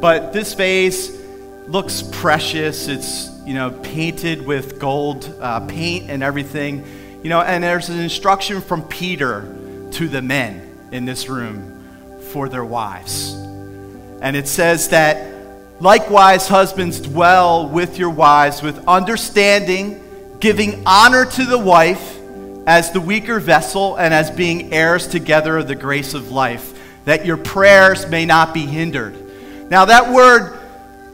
[0.00, 1.14] But this vase
[1.66, 2.88] looks precious.
[2.88, 6.86] It's, you know, painted with gold uh, paint and everything.
[7.22, 9.42] You know, and there's an instruction from Peter
[9.90, 13.34] to the men in this room for their wives.
[14.22, 15.34] And it says that
[15.82, 20.02] likewise, husbands, dwell with your wives with understanding,
[20.40, 22.15] giving honor to the wife
[22.66, 26.72] as the weaker vessel and as being heirs together of the grace of life,
[27.04, 29.70] that your prayers may not be hindered.
[29.70, 30.58] Now, that word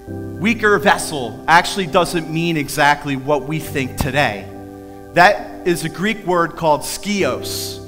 [0.08, 4.48] weaker vessel actually doesn't mean exactly what we think today.
[5.12, 7.78] That is a Greek word called skeuos,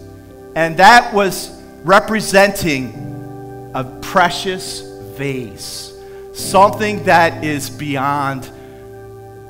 [0.55, 1.51] and that was
[1.85, 4.81] representing a precious
[5.17, 5.93] vase,
[6.35, 8.49] something that is beyond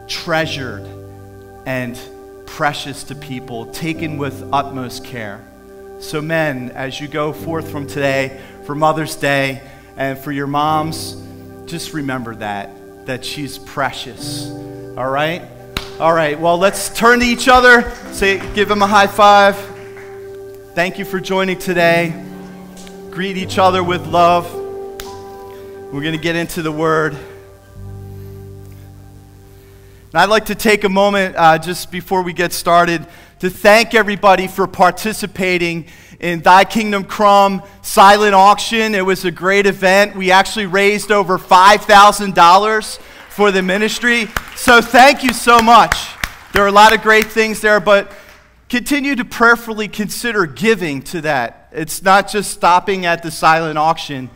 [0.07, 0.87] treasured
[1.66, 1.98] and
[2.55, 5.45] precious to people, taken with utmost care.
[5.99, 9.61] So, men, as you go forth from today for Mother's Day
[9.97, 11.17] and for your moms,
[11.67, 14.47] just remember that, that she's precious.
[14.97, 15.43] All right?
[15.99, 17.93] All right, well, let's turn to each other.
[18.12, 19.57] Say, give them a high five.
[20.77, 22.14] Thank you for joining today.
[23.11, 24.55] Greet each other with love.
[24.55, 27.19] We're going to get into the word.
[30.14, 33.05] And I'd like to take a moment uh, just before we get started
[33.40, 35.87] to thank everybody for participating
[36.20, 38.94] in Thy Kingdom Come silent auction.
[38.94, 40.14] It was a great event.
[40.14, 42.98] We actually raised over $5,000
[43.29, 44.29] for the ministry.
[44.55, 45.96] So thank you so much.
[46.53, 48.12] There are a lot of great things there, but
[48.68, 51.70] continue to prayerfully consider giving to that.
[51.72, 54.31] It's not just stopping at the silent auction.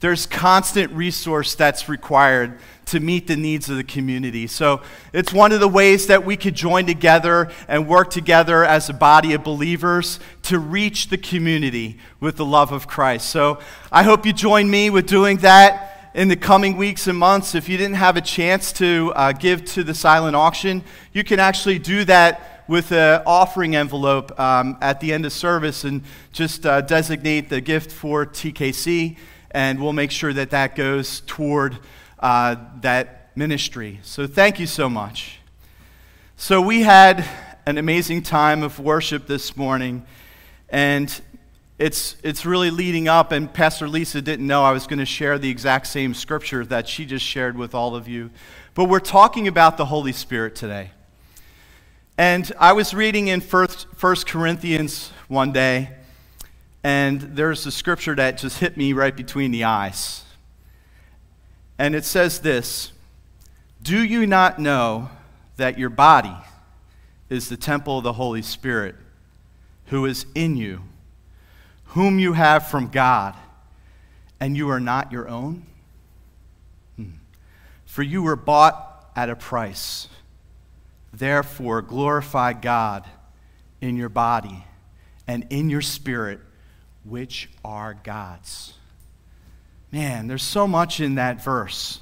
[0.00, 2.58] There's constant resource that's required
[2.90, 4.48] to meet the needs of the community.
[4.48, 4.80] So
[5.12, 8.92] it's one of the ways that we could join together and work together as a
[8.92, 13.30] body of believers to reach the community with the love of Christ.
[13.30, 13.60] So
[13.92, 17.54] I hope you join me with doing that in the coming weeks and months.
[17.54, 21.38] If you didn't have a chance to uh, give to the silent auction, you can
[21.38, 26.02] actually do that with an offering envelope um, at the end of service and
[26.32, 29.16] just uh, designate the gift for TKC,
[29.52, 31.78] and we'll make sure that that goes toward
[32.20, 33.98] uh, that ministry.
[34.02, 35.38] So thank you so much.
[36.36, 37.26] So we had
[37.66, 40.04] an amazing time of worship this morning,
[40.68, 41.20] and
[41.78, 45.38] it's, it's really leading up, and Pastor Lisa didn't know I was going to share
[45.38, 48.30] the exact same scripture that she just shared with all of you.
[48.74, 50.90] But we're talking about the Holy Spirit today.
[52.18, 55.90] And I was reading in First, First Corinthians one day,
[56.84, 60.24] and there's a scripture that just hit me right between the eyes.
[61.80, 62.92] And it says this
[63.82, 65.08] Do you not know
[65.56, 66.36] that your body
[67.30, 68.96] is the temple of the Holy Spirit
[69.86, 70.82] who is in you,
[71.86, 73.34] whom you have from God,
[74.38, 75.64] and you are not your own?
[76.96, 77.12] Hmm.
[77.86, 80.08] For you were bought at a price.
[81.14, 83.06] Therefore, glorify God
[83.80, 84.66] in your body
[85.26, 86.40] and in your spirit,
[87.04, 88.74] which are God's.
[89.92, 92.00] Man, there's so much in that verse.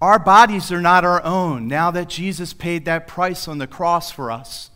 [0.00, 4.10] Our bodies are not our own now that Jesus paid that price on the cross
[4.10, 4.70] for us.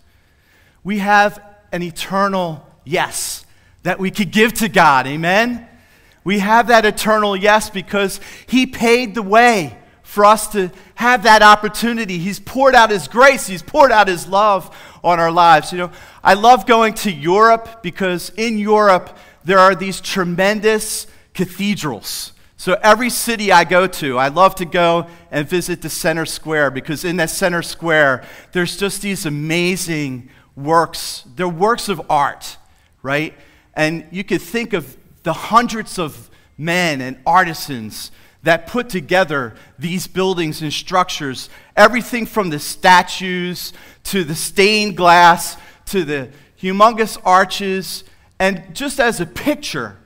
[0.82, 3.44] We have an eternal yes
[3.82, 5.06] that we could give to God.
[5.06, 5.66] Amen?
[6.24, 11.42] We have that eternal yes because He paid the way for us to have that
[11.42, 12.18] opportunity.
[12.18, 15.72] He's poured out His grace, He's poured out His love on our lives.
[15.72, 22.32] You know, I love going to Europe because in Europe there are these tremendous cathedrals.
[22.56, 26.70] So every city I go to, I love to go and visit the center square
[26.70, 28.22] because in that center square,
[28.52, 31.24] there's just these amazing works.
[31.36, 32.58] They're works of art,
[33.02, 33.34] right?
[33.74, 36.28] And you could think of the hundreds of
[36.58, 38.10] men and artisans
[38.42, 41.48] that put together these buildings and structures.
[41.76, 43.72] Everything from the statues
[44.04, 45.56] to the stained glass
[45.86, 48.04] to the humongous arches.
[48.38, 49.96] And just as a picture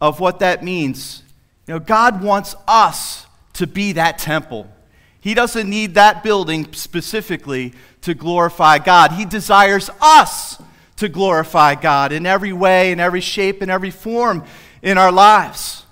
[0.00, 1.22] of what that means,
[1.66, 4.70] you know, God wants us to be that temple.
[5.20, 9.12] He doesn't need that building specifically to glorify God.
[9.12, 10.60] He desires us
[10.96, 14.44] to glorify God in every way, in every shape, in every form
[14.82, 15.84] in our lives.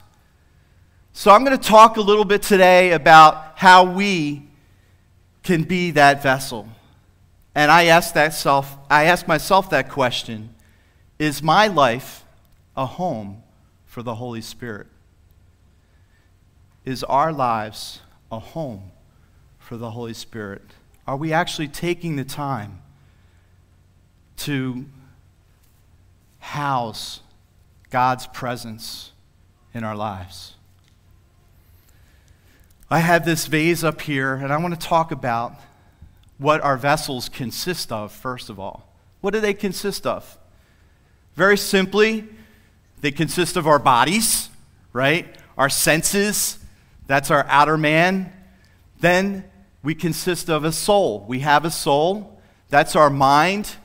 [1.13, 4.45] So I'm going to talk a little bit today about how we
[5.43, 6.69] can be that vessel.
[7.55, 10.55] And I ask that self, I ask myself that question,
[11.19, 12.25] is my life
[12.77, 13.43] a home
[13.89, 14.87] for the Holy Spirit?
[16.85, 18.93] Is our lives a home
[19.59, 20.63] for the Holy Spirit?
[21.07, 22.81] Are we actually taking the time
[24.37, 24.85] to
[26.39, 27.21] house
[27.91, 29.13] God's presence
[29.75, 30.55] in our lives?
[32.91, 35.55] I have this vase up here, and I want to talk about
[36.37, 38.95] what our vessels consist of, first of all.
[39.21, 40.39] What do they consist of?
[41.35, 42.29] Very simply,
[43.01, 44.49] they consist of our bodies,
[44.93, 45.27] right?
[45.57, 46.59] Our senses,
[47.07, 48.33] that's our outer man.
[49.01, 49.45] Then
[49.83, 51.25] we consist of a soul.
[51.29, 53.77] We have a soul, that's our mind,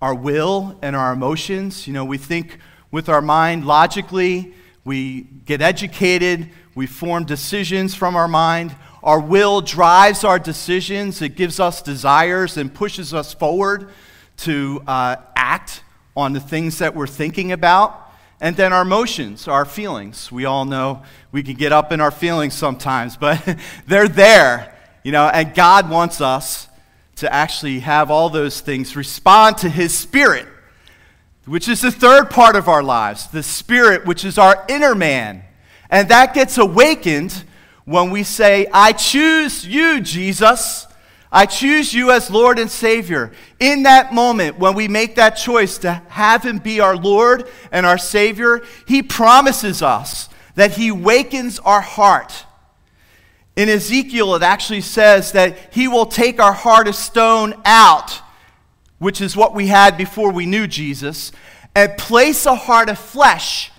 [0.00, 1.86] our will, and our emotions.
[1.86, 2.58] You know, we think
[2.90, 8.74] with our mind logically, we get educated, we form decisions from our mind.
[9.02, 13.90] Our will drives our decisions, it gives us desires and pushes us forward
[14.38, 15.82] to uh, act
[16.16, 18.07] on the things that we're thinking about.
[18.40, 20.30] And then our emotions, our feelings.
[20.30, 25.12] We all know we can get up in our feelings sometimes, but they're there, you
[25.12, 26.68] know, and God wants us
[27.16, 30.46] to actually have all those things respond to His Spirit,
[31.46, 35.42] which is the third part of our lives, the Spirit, which is our inner man.
[35.90, 37.44] And that gets awakened
[37.84, 40.86] when we say, I choose you, Jesus.
[41.30, 43.32] I choose you as Lord and Savior.
[43.60, 47.84] In that moment, when we make that choice to have Him be our Lord and
[47.84, 52.46] our Savior, He promises us that He wakens our heart.
[53.56, 58.20] In Ezekiel, it actually says that He will take our heart of stone out,
[58.98, 61.30] which is what we had before we knew Jesus,
[61.74, 63.70] and place a heart of flesh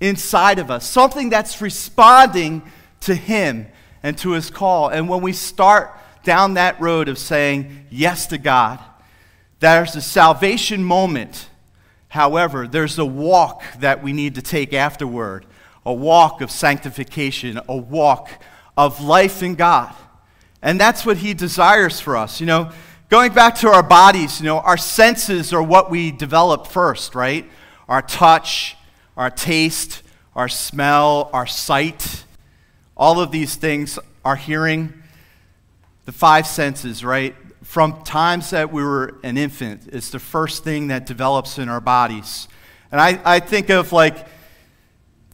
[0.00, 2.62] inside of us, something that's responding
[3.00, 3.68] to Him
[4.02, 4.88] and to His call.
[4.88, 5.92] And when we start
[6.22, 8.78] down that road of saying yes to God.
[9.60, 11.48] There's a salvation moment.
[12.08, 15.46] However, there's a walk that we need to take afterward
[15.88, 18.28] a walk of sanctification, a walk
[18.76, 19.94] of life in God.
[20.60, 22.40] And that's what He desires for us.
[22.40, 22.72] You know,
[23.08, 27.48] going back to our bodies, you know, our senses are what we develop first, right?
[27.88, 28.76] Our touch,
[29.16, 30.02] our taste,
[30.36, 32.24] our smell, our sight.
[32.94, 34.97] All of these things, our hearing,
[36.08, 37.36] the five senses, right?
[37.62, 41.82] From times that we were an infant, it's the first thing that develops in our
[41.82, 42.48] bodies.
[42.90, 44.26] And I, I think of like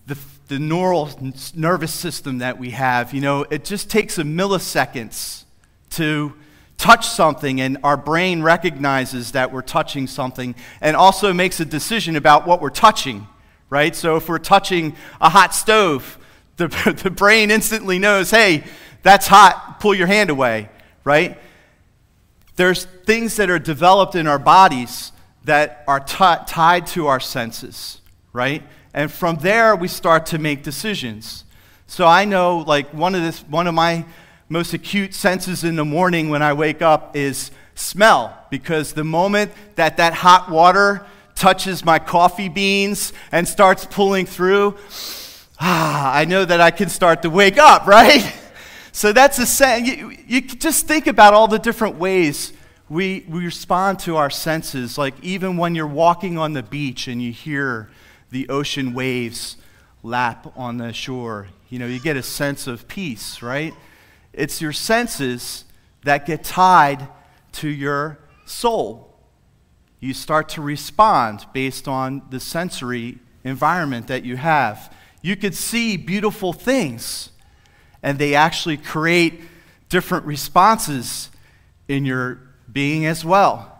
[0.08, 0.18] the,
[0.48, 1.10] the neural
[1.54, 3.14] nervous system that we have.
[3.14, 5.44] You know, it just takes a milliseconds
[5.90, 6.34] to
[6.76, 12.16] touch something, and our brain recognizes that we're touching something and also makes a decision
[12.16, 13.28] about what we're touching,
[13.70, 13.94] right?
[13.94, 16.18] So if we're touching a hot stove,
[16.56, 16.66] the,
[17.04, 18.64] the brain instantly knows, hey,
[19.04, 20.70] that's hot, pull your hand away,
[21.04, 21.38] right?
[22.56, 25.12] There's things that are developed in our bodies
[25.44, 28.00] that are t- tied to our senses,
[28.32, 28.62] right?
[28.94, 31.44] And from there, we start to make decisions.
[31.86, 34.06] So I know, like, one of, this, one of my
[34.48, 39.52] most acute senses in the morning when I wake up is smell, because the moment
[39.74, 44.78] that that hot water touches my coffee beans and starts pulling through,
[45.60, 48.34] ah, I know that I can start to wake up, right?
[48.94, 49.88] So that's a sense.
[49.88, 52.52] You, you just think about all the different ways
[52.88, 54.96] we, we respond to our senses.
[54.96, 57.90] Like even when you're walking on the beach and you hear
[58.30, 59.56] the ocean waves
[60.04, 63.74] lap on the shore, you know, you get a sense of peace, right?
[64.32, 65.64] It's your senses
[66.04, 67.08] that get tied
[67.54, 69.12] to your soul.
[69.98, 74.94] You start to respond based on the sensory environment that you have.
[75.20, 77.30] You could see beautiful things
[78.04, 79.40] and they actually create
[79.88, 81.30] different responses
[81.88, 82.38] in your
[82.70, 83.73] being as well.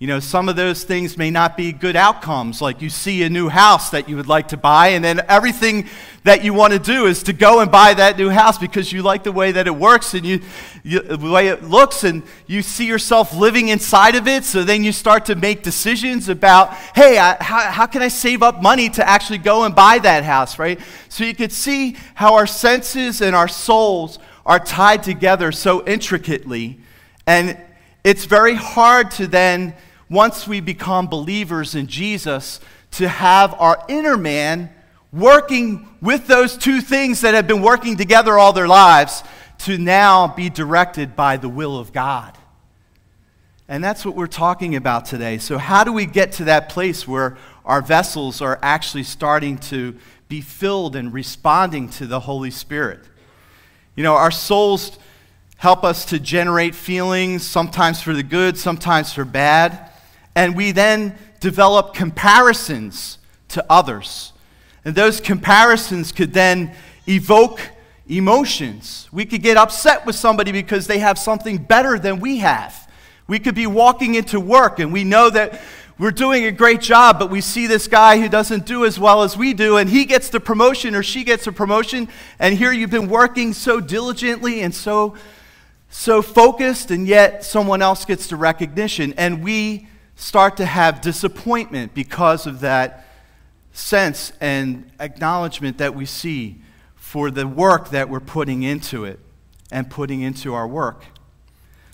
[0.00, 3.28] You know, some of those things may not be good outcomes, like you see a
[3.28, 5.88] new house that you would like to buy, and then everything
[6.22, 9.02] that you want to do is to go and buy that new house because you
[9.02, 10.40] like the way that it works and you,
[10.84, 14.44] you, the way it looks, and you see yourself living inside of it.
[14.44, 18.40] So then you start to make decisions about, hey, I, how, how can I save
[18.40, 20.78] up money to actually go and buy that house, right?
[21.08, 26.78] So you could see how our senses and our souls are tied together so intricately,
[27.26, 27.58] and
[28.04, 29.74] it's very hard to then
[30.08, 32.60] once we become believers in Jesus,
[32.92, 34.70] to have our inner man
[35.12, 39.22] working with those two things that have been working together all their lives
[39.58, 42.36] to now be directed by the will of God.
[43.68, 45.36] And that's what we're talking about today.
[45.36, 47.36] So, how do we get to that place where
[47.68, 49.94] our vessels are actually starting to
[50.28, 53.00] be filled and responding to the Holy Spirit.
[53.94, 54.98] You know, our souls
[55.56, 59.90] help us to generate feelings, sometimes for the good, sometimes for bad.
[60.38, 63.18] And we then develop comparisons
[63.48, 64.32] to others.
[64.84, 66.76] And those comparisons could then
[67.08, 67.60] evoke
[68.06, 69.08] emotions.
[69.10, 72.88] We could get upset with somebody because they have something better than we have.
[73.26, 75.60] We could be walking into work and we know that
[75.98, 79.24] we're doing a great job, but we see this guy who doesn't do as well
[79.24, 82.06] as we do, and he gets the promotion or she gets a promotion,
[82.38, 85.16] and here you've been working so diligently and so
[85.90, 89.12] so focused, and yet someone else gets the recognition.
[89.16, 89.88] And we
[90.18, 93.06] start to have disappointment because of that
[93.72, 96.56] sense and acknowledgement that we see
[96.96, 99.20] for the work that we're putting into it
[99.70, 101.04] and putting into our work.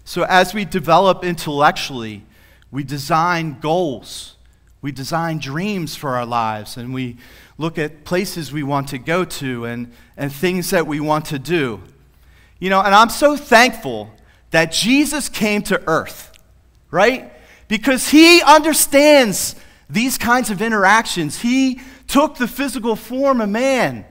[0.05, 2.25] So, as we develop intellectually,
[2.70, 4.37] we design goals,
[4.81, 7.18] we design dreams for our lives, and we
[7.59, 11.39] look at places we want to go to and, and things that we want to
[11.39, 11.83] do.
[12.59, 14.11] You know, and I'm so thankful
[14.51, 16.33] that Jesus came to earth,
[16.91, 17.34] right?
[17.75, 19.57] Because he understands
[19.91, 21.41] these kinds of interactions.
[21.41, 24.05] He took the physical form of man.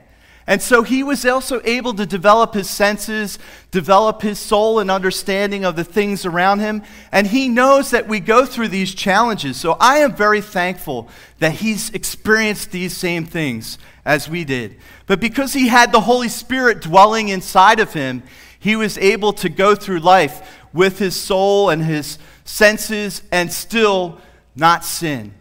[0.46, 3.38] And so he was also able to develop his senses,
[3.70, 6.82] develop his soul and understanding of the things around him.
[7.10, 9.56] And he knows that we go through these challenges.
[9.56, 11.08] So I am very thankful
[11.38, 14.76] that he's experienced these same things as we did.
[15.06, 18.24] But because he had the Holy Spirit dwelling inside of him,
[18.58, 24.18] he was able to go through life with his soul and his senses and still
[24.54, 25.34] not sin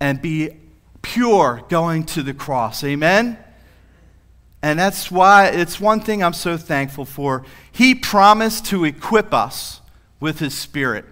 [0.00, 0.56] and be
[1.02, 2.82] pure going to the cross.
[2.82, 3.38] Amen?
[4.62, 7.44] And that's why it's one thing I'm so thankful for.
[7.72, 9.80] He promised to equip us
[10.18, 11.06] with His Spirit.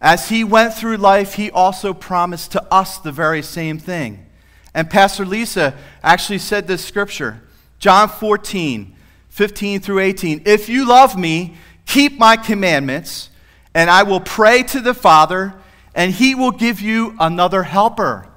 [0.00, 4.26] As He went through life, He also promised to us the very same thing.
[4.74, 7.42] And Pastor Lisa actually said this scripture
[7.78, 8.94] John 14,
[9.30, 10.42] 15 through 18.
[10.44, 11.54] If you love me,
[11.86, 13.29] keep my commandments,
[13.74, 15.54] and I will pray to the Father,
[15.94, 18.28] and He will give you another helper,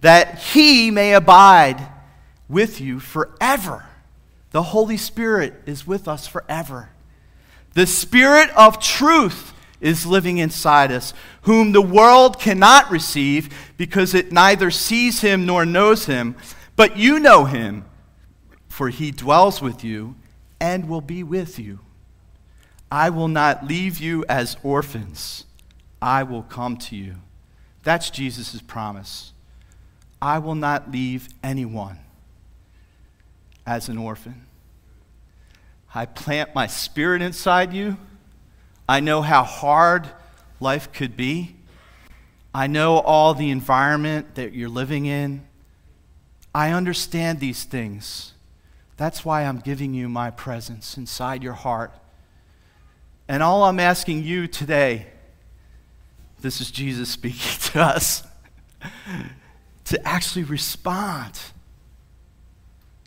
[0.00, 1.88] that He may abide
[2.48, 3.86] with you forever.
[4.50, 6.90] The Holy Spirit is with us forever.
[7.74, 14.30] The Spirit of truth is living inside us, whom the world cannot receive because it
[14.30, 16.36] neither sees him nor knows him.
[16.76, 17.84] But you know him,
[18.68, 20.14] for he dwells with you
[20.60, 21.80] and will be with you.
[22.92, 25.46] I will not leave you as orphans,
[26.02, 27.14] I will come to you.
[27.84, 29.32] That's Jesus' promise.
[30.20, 32.00] I will not leave anyone
[33.66, 34.46] as an orphan.
[35.94, 37.96] I plant my spirit inside you.
[38.86, 40.10] I know how hard
[40.60, 41.56] life could be.
[42.54, 45.46] I know all the environment that you're living in.
[46.54, 48.34] I understand these things.
[48.98, 51.94] That's why I'm giving you my presence inside your heart.
[53.28, 55.06] And all I'm asking you today,
[56.40, 58.22] this is Jesus speaking to us,
[59.84, 61.38] to actually respond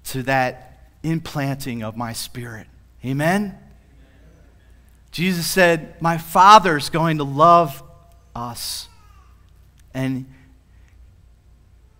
[0.05, 2.67] to that implanting of my spirit.
[3.03, 3.57] Amen?
[5.11, 7.83] Jesus said, My Father's going to love
[8.35, 8.89] us.
[9.93, 10.25] And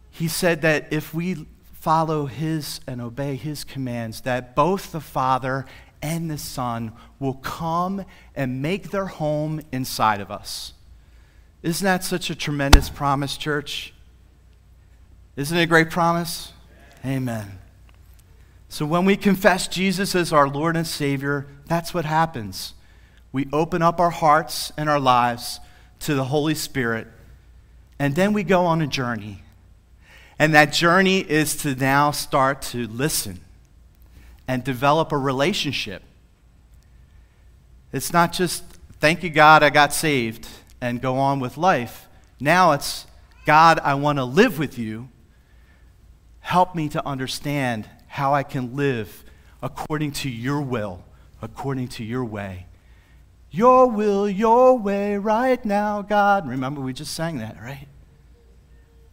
[0.10, 5.66] he said that if we follow his and obey his commands, that both the Father
[6.06, 10.74] and the Son will come and make their home inside of us.
[11.64, 13.92] Isn't that such a tremendous promise, church?
[15.36, 16.54] Isn't it a great promise?
[17.04, 17.58] Amen.
[18.70, 22.76] So when we confess Jesus as our Lord and Savior, that's what happens.
[23.32, 25.60] We open up our hearts and our lives
[26.02, 27.08] to the Holy Spirit,
[27.98, 29.42] and then we go on a journey.
[30.38, 33.40] And that journey is to now start to listen
[34.48, 36.04] and develop a relationship.
[37.92, 38.64] It's not just,
[39.00, 40.48] thank you, God, I got saved,
[40.82, 42.08] and go on with life.
[42.40, 43.06] Now it's,
[43.46, 45.10] God, I want to live with you.
[46.42, 49.24] Help me to understand how I can live
[49.64, 51.04] according to your will,
[51.42, 52.68] according to your way.
[53.50, 56.48] Your will, your way, right now, God.
[56.48, 57.88] Remember, we just sang that, right?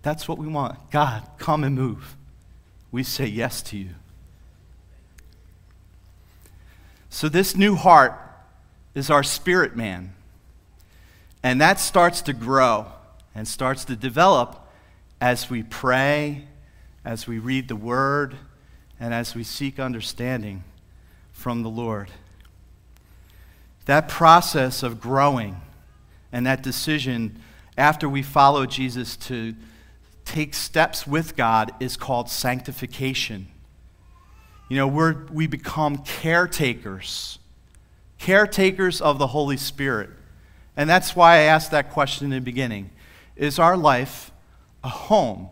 [0.02, 0.90] That's what we want.
[0.90, 2.16] God, come and move.
[2.90, 3.90] We say yes to you.
[7.14, 8.18] So, this new heart
[8.94, 10.14] is our spirit man.
[11.42, 12.86] And that starts to grow
[13.34, 14.66] and starts to develop
[15.20, 16.46] as we pray,
[17.04, 18.38] as we read the word,
[18.98, 20.64] and as we seek understanding
[21.32, 22.10] from the Lord.
[23.84, 25.60] That process of growing
[26.32, 27.42] and that decision
[27.76, 29.54] after we follow Jesus to
[30.24, 33.51] take steps with God is called sanctification.
[34.72, 37.38] You know, we're, we become caretakers,
[38.18, 40.08] caretakers of the Holy Spirit.
[40.78, 42.88] And that's why I asked that question in the beginning.
[43.36, 44.30] Is our life
[44.82, 45.50] a home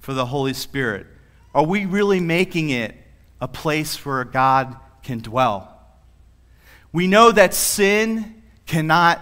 [0.00, 1.06] for the Holy Spirit?
[1.54, 2.94] Are we really making it
[3.38, 5.78] a place where God can dwell?
[6.90, 9.20] We know that sin cannot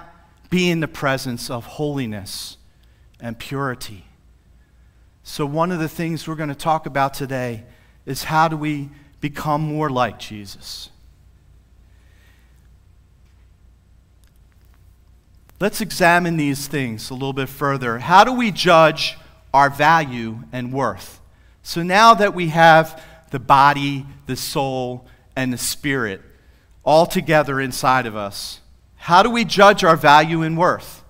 [0.51, 2.59] be in the presence of holiness
[3.19, 4.05] and purity.
[5.25, 7.65] So, one of the things we're going to talk about today
[8.07, 8.89] is how do we
[9.21, 10.91] become more like Jesus?
[15.61, 17.99] Let's examine these things a little bit further.
[17.99, 19.19] How do we judge
[19.53, 21.21] our value and worth?
[21.63, 25.07] So now that we have the body, the soul,
[25.37, 26.23] and the spirit
[26.83, 28.61] all together inside of us,
[28.97, 31.05] how do we judge our value and worth?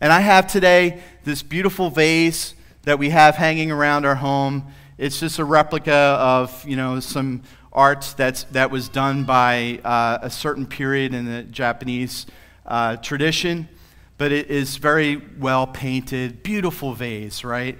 [0.00, 4.72] And I have today this beautiful vase that we have hanging around our home.
[4.98, 7.42] It's just a replica of, you know, some
[7.72, 12.26] art that's, that was done by uh, a certain period in the Japanese
[12.66, 13.68] uh, tradition
[14.16, 17.78] but it is very well painted, beautiful vase, right?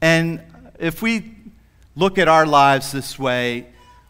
[0.00, 0.42] And
[0.78, 1.34] if we
[1.96, 3.66] look at our lives this way,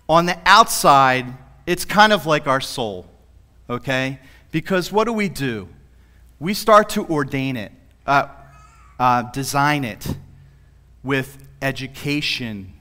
[0.09, 1.27] on the outside,
[1.67, 3.07] it's kind of like our soul,
[3.69, 4.19] okay?
[4.51, 5.69] Because what do we do?
[6.39, 7.73] We start to ordain it,
[8.07, 8.29] uh,
[8.99, 10.17] uh, design it
[11.03, 12.75] with education,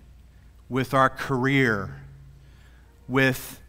[0.69, 2.01] with our career,
[3.07, 3.61] with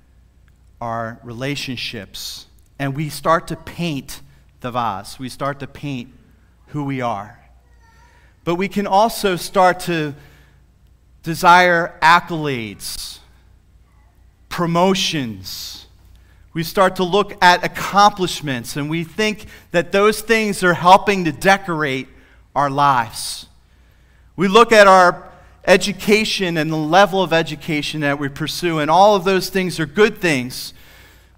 [0.81, 2.47] our relationships,
[2.79, 4.21] and we start to paint
[4.61, 5.19] the vase.
[5.19, 6.13] We start to paint
[6.69, 7.39] who we are.
[8.45, 10.15] But we can also start to
[11.23, 13.19] desire accolades,
[14.49, 15.87] promotions.
[16.55, 21.33] We start to look at accomplishments, and we think that those things are helping to
[21.33, 22.09] decorate
[22.55, 23.47] our lives.
[24.39, 25.29] We look at our
[25.67, 29.85] education and the level of education that we pursue, and all of those things are
[29.85, 30.75] good things.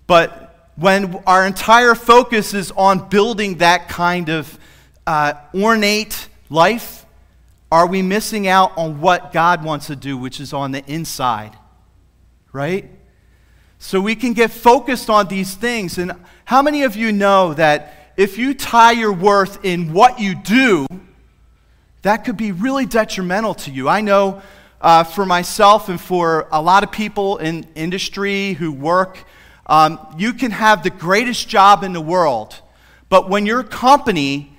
[0.06, 4.58] But when our entire focus is on building that kind of
[5.06, 7.06] uh, ornate life,
[7.72, 11.56] are we missing out on what God wants to do, which is on the inside?
[12.52, 12.90] Right?
[13.78, 15.96] So we can get focused on these things.
[15.96, 16.12] And
[16.44, 20.86] how many of you know that if you tie your worth in what you do,
[22.02, 23.88] that could be really detrimental to you?
[23.88, 24.42] I know
[24.80, 29.18] uh, for myself and for a lot of people in industry who work
[29.70, 32.60] um, you can have the greatest job in the world,
[33.08, 34.52] but when your company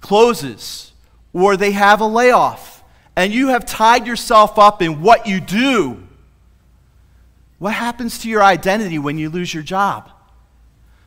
[0.00, 0.92] closes
[1.32, 2.84] or they have a layoff
[3.16, 6.06] and you have tied yourself up in what you do,
[7.58, 10.08] what happens to your identity when you lose your job?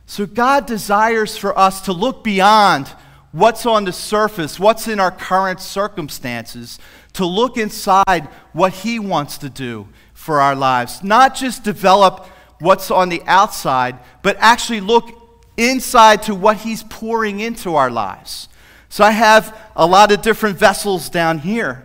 [0.08, 2.94] So, God desires for us to look beyond
[3.32, 6.80] what's on the surface, what's in our current circumstances,
[7.14, 11.04] to look inside what He wants to do for our lives.
[11.04, 12.26] Not just develop
[12.60, 15.10] what's on the outside, but actually look
[15.58, 18.50] inside to what He's pouring into our lives.
[18.90, 21.84] So I have a lot of different vessels down here.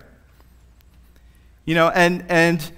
[1.65, 2.73] You know, and, and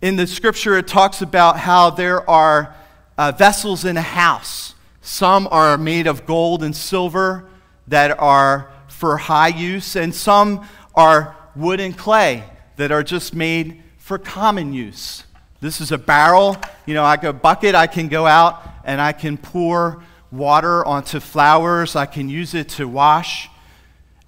[0.00, 2.74] in the scripture, it talks about how there are
[3.18, 4.74] uh, vessels in a house.
[5.02, 7.49] Some are made of gold and silver
[7.90, 12.44] that are for high use, and some are wood and clay
[12.76, 15.24] that are just made for common use.
[15.60, 16.56] This is a barrel.
[16.86, 21.20] You know, like a bucket, I can go out and I can pour water onto
[21.20, 21.96] flowers.
[21.96, 23.48] I can use it to wash.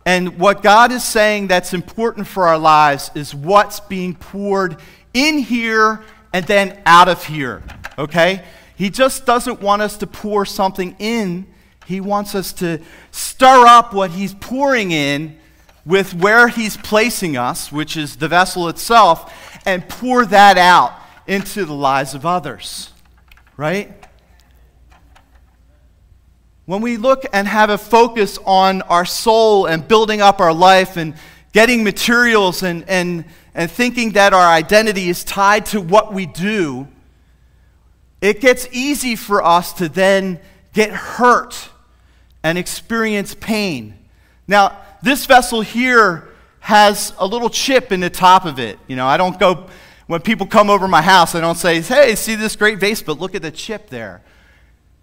[0.04, 4.76] And what God is saying that's important for our lives is what's being poured
[5.14, 6.02] in here
[6.32, 7.62] and then out of here.
[7.96, 8.44] Okay?
[8.76, 11.46] He just doesn't want us to pour something in.
[11.87, 12.80] He wants us to
[13.11, 15.39] stir up what He's pouring in
[15.85, 19.33] with where He's placing us, which is the vessel itself,
[19.66, 20.95] and pour that out
[21.26, 22.91] into the lives of others,
[23.57, 23.93] right?
[26.64, 30.97] When we look and have a focus on our soul and building up our life
[30.97, 31.14] and
[31.53, 33.24] getting materials and, and,
[33.55, 36.87] and thinking that our identity is tied to what we do,
[38.20, 40.41] it gets easy for us to then
[40.72, 41.68] get hurt
[42.43, 43.99] and experience pain.
[44.49, 46.28] Now, this vessel here
[46.61, 48.78] has a little chip in the top of it.
[48.86, 49.68] You know, I don't go
[50.07, 53.18] when people come over my house, I don't say, hey, see this great vase, but
[53.18, 54.20] look at the chip there.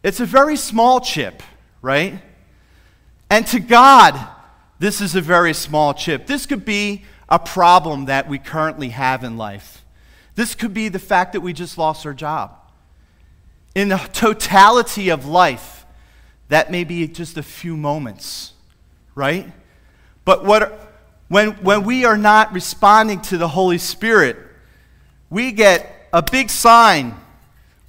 [0.03, 1.41] It's a very small chip,
[1.81, 2.21] right?
[3.29, 4.19] And to God,
[4.77, 6.27] this is a very small chip.
[6.27, 9.83] This could be a problem that we currently have in life.
[10.35, 12.55] This could be the fact that we just lost our job.
[13.75, 15.78] In the totality of life,
[16.49, 18.53] that may be just a few moments,
[19.15, 19.51] right?
[20.25, 20.87] But what
[21.29, 24.35] When, when we are not responding to the Holy Spirit,
[25.29, 27.13] we get a big sign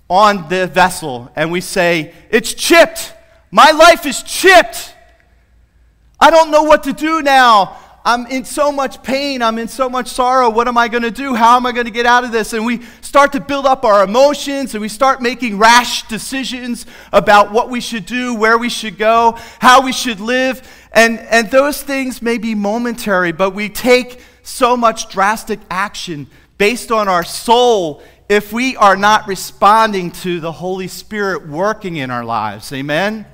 [0.08, 3.14] on the vessel and we say, It's chipped.
[3.50, 4.94] My life is chipped.
[6.20, 7.78] I don't know what to do now.
[8.04, 9.42] I'm in so much pain.
[9.42, 10.48] I'm in so much sorrow.
[10.48, 11.34] What am I going to do?
[11.34, 12.52] How am I going to get out of this?
[12.52, 17.52] And we start to build up our emotions and we start making rash decisions about
[17.52, 20.66] what we should do, where we should go, how we should live.
[20.92, 26.26] And, and those things may be momentary, but we take so much drastic action
[26.56, 32.10] based on our soul if we are not responding to the Holy Spirit working in
[32.10, 32.72] our lives.
[32.72, 33.26] Amen?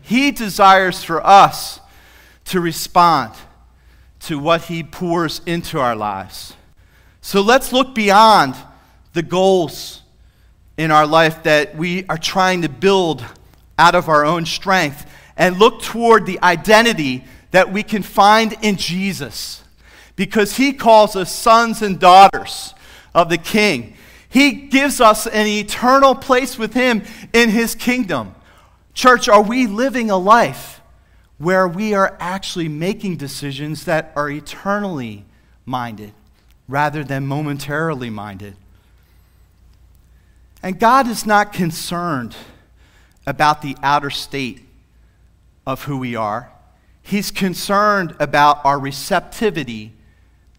[0.00, 1.80] He desires for us
[2.46, 3.34] to respond
[4.26, 6.54] to what He pours into our lives.
[7.20, 8.54] So let's look beyond
[9.12, 10.02] the goals
[10.76, 13.24] in our life that we are trying to build
[13.78, 18.76] out of our own strength and look toward the identity that we can find in
[18.76, 19.62] Jesus
[20.16, 22.74] because He calls us sons and daughters
[23.14, 23.94] of the King.
[24.28, 27.02] He gives us an eternal place with Him
[27.32, 28.34] in His kingdom.
[28.92, 30.73] Church, are we living a life?
[31.38, 35.24] Where we are actually making decisions that are eternally
[35.66, 36.12] minded
[36.68, 38.56] rather than momentarily minded.
[40.62, 42.34] And God is not concerned
[43.26, 44.66] about the outer state
[45.66, 46.50] of who we are.
[47.02, 49.92] He's concerned about our receptivity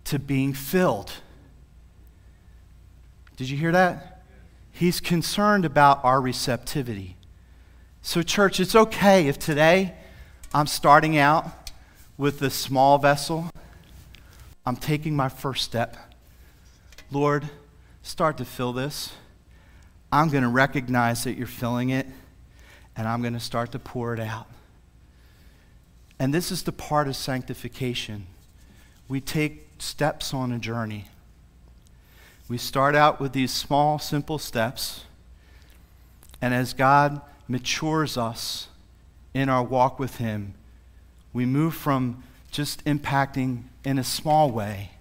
[0.04, 1.12] to being filled.
[3.38, 4.24] Did you hear that?
[4.72, 7.16] He's concerned about our receptivity.
[8.02, 9.96] So, church, it's okay if today
[10.56, 11.52] I'm starting out
[12.18, 13.52] with this small vessel.
[14.66, 15.98] I'm taking my first step.
[17.12, 17.50] Lord,
[18.04, 19.12] start to fill this.
[20.14, 22.08] I'm going to recognize that you're filling it,
[22.96, 24.48] and I'm going to start to pour it out.
[26.20, 28.26] And this is the part of sanctification.
[29.10, 31.10] We take steps on a journey.
[32.48, 35.04] We start out with these small, simple steps,
[36.42, 38.70] and as God matures us,
[39.36, 40.54] in our walk with Him,
[41.34, 44.92] we move from just impacting in a small way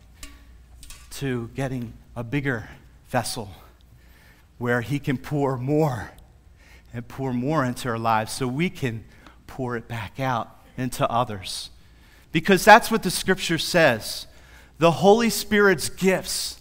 [1.13, 2.69] to getting a bigger
[3.07, 3.53] vessel
[4.59, 6.11] where He can pour more
[6.93, 9.05] and pour more into our lives so we can
[9.47, 11.71] pour it back out into others.
[12.33, 14.27] Because that's what the scripture says.
[14.79, 16.59] The Holy Spirit's gifts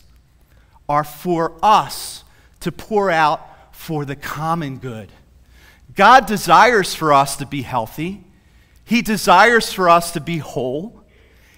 [0.87, 2.23] are for us
[2.59, 5.09] to pour out for the common good.
[5.95, 8.23] God desires for us to be healthy.
[8.85, 11.03] He desires for us to be whole.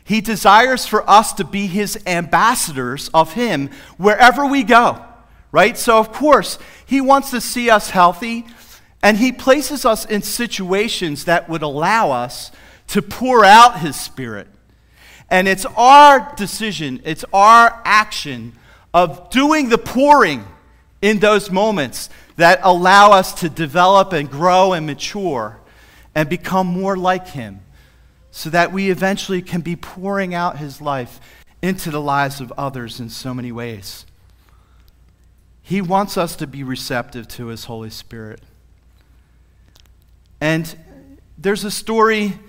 [0.04, 5.04] He desires for us to be his ambassadors of him wherever we go,
[5.52, 5.78] right?
[5.78, 8.46] So, of course, he wants to see us healthy,
[9.02, 12.52] and he places us in situations that would allow us
[12.88, 14.48] to pour out his spirit.
[15.30, 18.54] And it's our decision, it's our action
[18.94, 20.46] of doing the pouring
[21.02, 25.60] in those moments that allow us to develop and grow and mature
[26.14, 27.62] and become more like Him
[28.32, 31.20] so that we eventually can be pouring out His life
[31.62, 34.06] into the lives of others in so many ways.
[35.62, 38.42] He wants us to be receptive to His Holy Spirit.
[40.40, 40.78] And
[41.38, 42.40] there's a story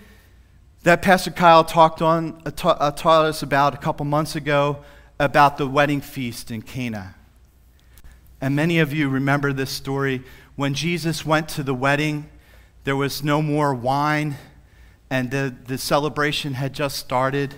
[0.82, 4.84] that Pastor Kyle talked on, uh, ta- uh, taught us about a couple months ago
[5.18, 7.14] about the wedding feast in Cana.
[8.40, 10.22] And many of you remember this story.
[10.56, 12.28] When Jesus went to the wedding,
[12.84, 14.36] there was no more wine,
[15.10, 17.54] and the, the celebration had just started.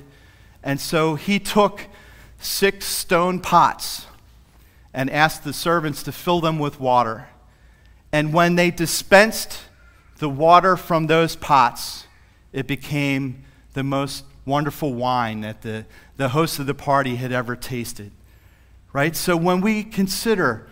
[0.62, 1.87] And so he took
[2.41, 4.07] six stone pots
[4.95, 7.29] and asked the servants to fill them with water.
[8.12, 9.61] And when they dispensed
[10.18, 12.07] the water from those pots,
[12.53, 15.85] it became the most wonderful wine that the,
[16.16, 18.12] the host of the party had ever tasted
[18.93, 19.14] right?
[19.14, 20.66] So when we consider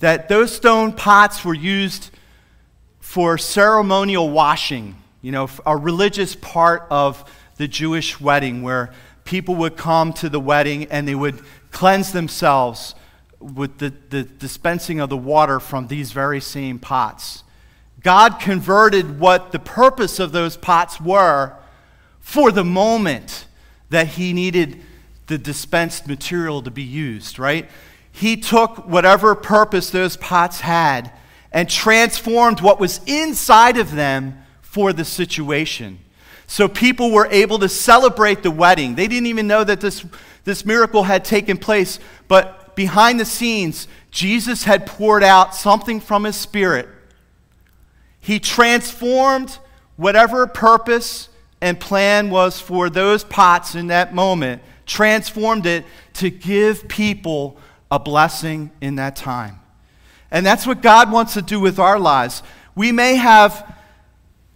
[0.00, 2.10] that those stone pots were used
[3.00, 8.92] for ceremonial washing, you know, a religious part of the Jewish wedding where
[9.24, 12.94] people would come to the wedding and they would cleanse themselves
[13.38, 17.44] with the, the dispensing of the water from these very same pots.
[18.02, 21.56] God converted what the purpose of those pots were
[22.20, 23.46] for the moment
[23.90, 24.80] that He needed
[25.32, 27.66] the dispensed material to be used, right?
[28.10, 31.10] He took whatever purpose those pots had
[31.50, 36.00] and transformed what was inside of them for the situation.
[36.46, 38.94] So people were able to celebrate the wedding.
[38.94, 40.04] They didn't even know that this,
[40.44, 46.24] this miracle had taken place, but behind the scenes, Jesus had poured out something from
[46.24, 46.90] his spirit.
[48.20, 49.56] He transformed
[49.96, 51.30] whatever purpose
[51.62, 54.60] and plan was for those pots in that moment,
[54.92, 57.56] transformed it to give people
[57.90, 59.58] a blessing in that time.
[60.30, 62.42] And that's what God wants to do with our lives.
[62.74, 63.74] We may have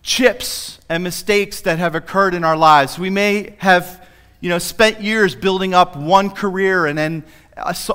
[0.03, 2.99] chips and mistakes that have occurred in our lives.
[2.99, 4.07] We may have,
[4.41, 7.25] you know, spent years building up one career and then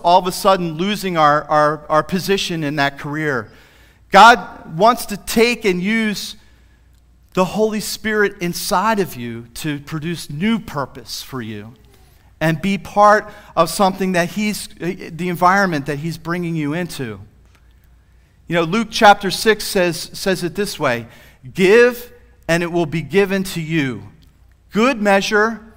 [0.04, 3.52] all of a sudden losing our, our, our position in that career.
[4.10, 6.38] God wants to take and use
[7.34, 11.76] the Holy Spirit inside of you to produce new purpose for you
[12.42, 17.22] and be part of something that He's, the environment that He's bringing you into.
[18.48, 21.08] You know, Luke chapter 6 says, says it this way
[21.54, 22.12] Give,
[22.48, 24.10] and it will be given to you.
[24.72, 25.74] Good measure,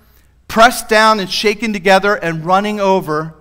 [0.48, 3.36] pressed down and shaken together and running over,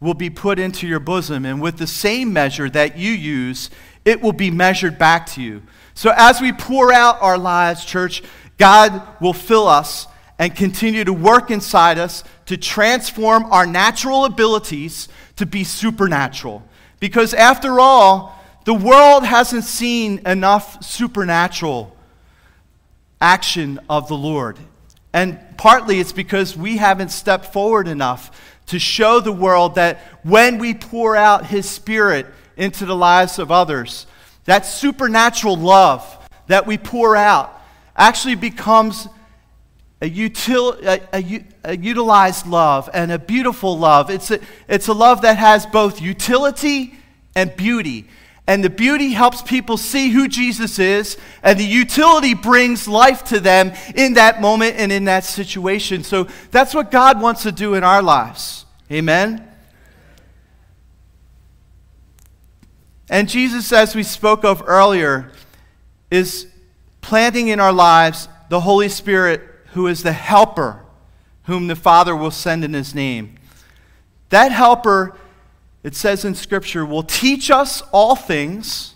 [0.00, 1.44] will be put into your bosom.
[1.44, 3.70] And with the same measure that you use,
[4.04, 5.62] it will be measured back to you.
[5.94, 8.22] So as we pour out our lives, church,
[8.58, 10.06] God will fill us
[10.38, 16.66] and continue to work inside us to transform our natural abilities to be supernatural.
[16.98, 21.94] Because after all, the world hasn't seen enough supernatural
[23.20, 24.58] action of the Lord.
[25.12, 30.56] And partly it's because we haven't stepped forward enough to show the world that when
[30.56, 32.24] we pour out His Spirit
[32.56, 34.06] into the lives of others,
[34.46, 37.62] that supernatural love that we pour out
[37.94, 39.06] actually becomes
[40.00, 44.10] a, util, a, a, a, utilized love and a beautiful love.
[44.10, 44.38] It's a,
[44.68, 46.94] it's a love that has both utility
[47.34, 48.06] and beauty.
[48.46, 53.40] And the beauty helps people see who Jesus is, and the utility brings life to
[53.40, 56.02] them in that moment and in that situation.
[56.02, 58.64] So that's what God wants to do in our lives.
[58.90, 59.46] Amen?
[63.10, 65.30] And Jesus, as we spoke of earlier,
[66.10, 66.46] is
[67.00, 69.42] planting in our lives the Holy Spirit,
[69.72, 70.84] who is the helper,
[71.44, 73.36] whom the Father will send in his name.
[74.30, 75.16] That helper
[75.82, 78.94] it says in Scripture, will teach us all things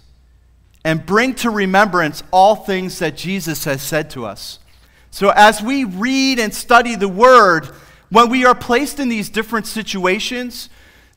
[0.85, 4.59] and bring to remembrance all things that Jesus has said to us.
[5.11, 7.67] So, as we read and study the Word,
[8.11, 10.69] when we are placed in these different situations,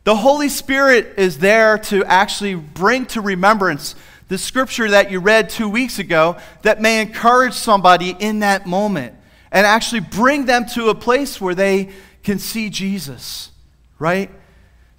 [0.03, 3.95] the Holy Spirit is there to actually bring to remembrance
[4.28, 9.14] the scripture that you read two weeks ago that may encourage somebody in that moment
[9.56, 11.88] and actually bring them to a place where they
[12.24, 13.51] can see Jesus,
[13.97, 14.30] right?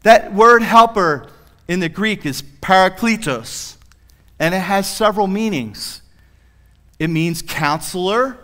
[0.03, 1.29] That word helper
[1.69, 3.77] in the Greek is parakletos,
[4.39, 6.01] and it has several meanings.
[6.99, 8.39] It means counselor.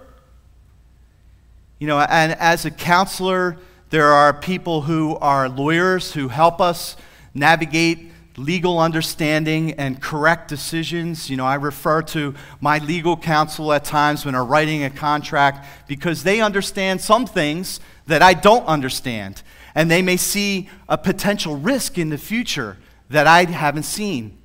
[1.79, 3.57] You know, and as a counselor,
[3.89, 6.95] there are people who are lawyers who help us
[7.33, 11.29] navigate legal understanding and correct decisions.
[11.29, 15.67] You know, I refer to my legal counsel at times when I'm writing a contract
[15.87, 19.43] because they understand some things that I don't understand
[19.75, 22.77] and they may see a potential risk in the future
[23.11, 24.39] that I haven't seen.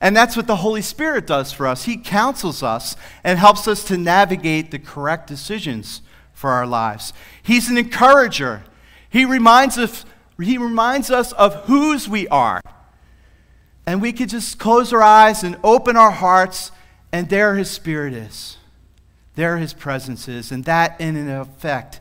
[0.00, 1.84] And that's what the Holy Spirit does for us.
[1.84, 7.12] He counsels us and helps us to navigate the correct decisions for our lives.
[7.42, 8.64] He's an encourager.
[9.08, 10.04] He reminds us,
[10.38, 12.60] he reminds us of whose we are.
[13.86, 16.72] And we could just close our eyes and open our hearts,
[17.12, 18.56] and there His Spirit is.
[19.34, 20.50] There His presence is.
[20.50, 22.00] And that, in an effect,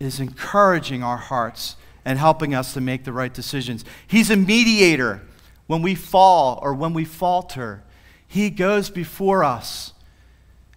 [0.00, 3.84] is encouraging our hearts and helping us to make the right decisions.
[4.06, 5.22] He's a mediator
[5.66, 7.82] when we fall or when we falter.
[8.26, 9.92] He goes before us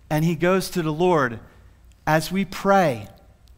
[0.10, 1.40] and he goes to the Lord
[2.06, 3.08] as we pray.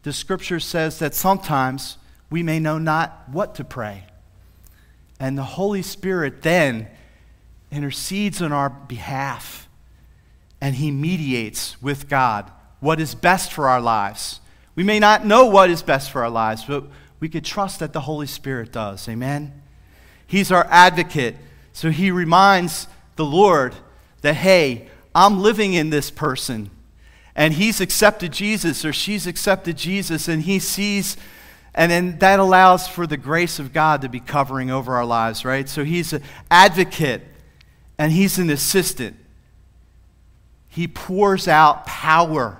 [0.02, 1.98] The scripture says that sometimes
[2.30, 4.04] we may know not what to pray.
[5.20, 6.88] And the Holy Spirit then
[7.70, 9.68] intercedes on our behalf
[10.60, 12.50] and he mediates with God
[12.80, 14.40] what is best for our lives.
[14.74, 16.84] We may not know what is best for our lives, but
[17.20, 19.08] we could trust that the Holy Spirit does.
[19.08, 19.62] Amen?
[20.26, 21.36] He's our advocate.
[21.72, 23.74] So he reminds the Lord
[24.22, 26.70] that, hey, I'm living in this person.
[27.34, 31.16] And he's accepted Jesus or she's accepted Jesus, and he sees,
[31.74, 35.44] and then that allows for the grace of God to be covering over our lives,
[35.44, 35.68] right?
[35.68, 37.22] So he's an advocate
[37.98, 39.16] and he's an assistant.
[40.68, 42.58] He pours out power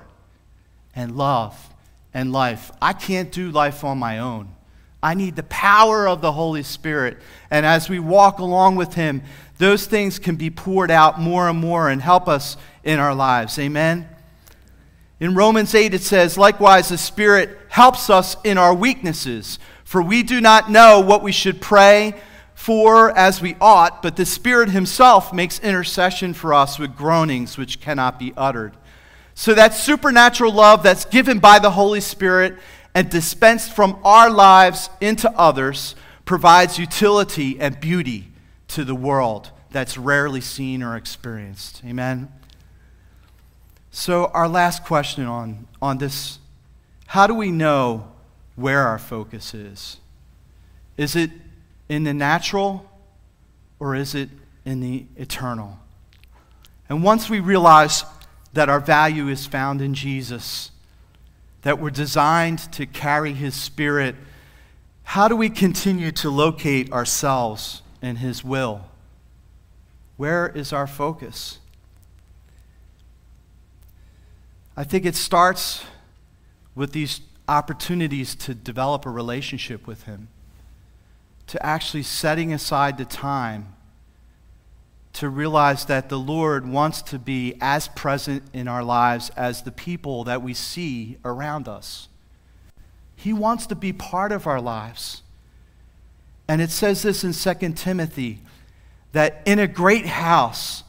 [0.95, 1.71] and love
[2.13, 2.71] and life.
[2.81, 4.55] I can't do life on my own.
[5.03, 7.19] I need the power of the Holy Spirit.
[7.51, 9.23] And as we walk along with Him,
[9.59, 13.59] those things can be poured out more and more and help us in our lives.
[13.59, 14.09] Amen?
[15.21, 20.23] In Romans 8, it says, Likewise, the Spirit helps us in our weaknesses, for we
[20.23, 22.15] do not know what we should pray
[22.55, 27.81] for as we ought, but the Spirit Himself makes intercession for us with groanings which
[27.81, 28.77] cannot be uttered.
[29.35, 32.57] So that supernatural love that's given by the Holy Spirit
[32.95, 35.95] and dispensed from our lives into others
[36.25, 38.33] provides utility and beauty
[38.69, 41.83] to the world that's rarely seen or experienced.
[41.85, 42.31] Amen?
[43.91, 46.39] So, our last question on, on this
[47.07, 48.13] how do we know
[48.55, 49.97] where our focus is?
[50.97, 51.31] Is it
[51.89, 52.89] in the natural
[53.81, 54.29] or is it
[54.65, 55.79] in the eternal?
[56.89, 58.05] And once we realize
[58.53, 60.71] that our value is found in Jesus,
[61.63, 64.15] that we're designed to carry His Spirit,
[65.03, 68.85] how do we continue to locate ourselves in His will?
[70.17, 71.60] Where is our focus?
[74.77, 75.85] I think it starts
[76.75, 80.29] with these opportunities to develop a relationship with Him,
[81.49, 83.75] to actually setting aside the time
[85.13, 89.73] to realize that the Lord wants to be as present in our lives as the
[89.73, 92.09] people that we see around us.
[93.17, 95.23] He wants to be part of our lives.
[96.49, 98.41] And it says this in 2 Timothy
[99.13, 100.85] that in a great house,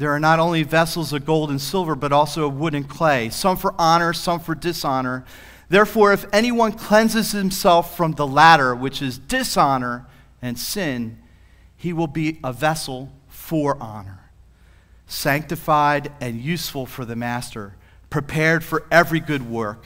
[0.00, 3.28] there are not only vessels of gold and silver, but also of wood and clay,
[3.28, 5.26] some for honor, some for dishonor.
[5.68, 10.06] Therefore, if anyone cleanses himself from the latter, which is dishonor
[10.40, 11.18] and sin,
[11.76, 14.30] he will be a vessel for honor,
[15.06, 17.74] sanctified and useful for the master,
[18.08, 19.84] prepared for every good work.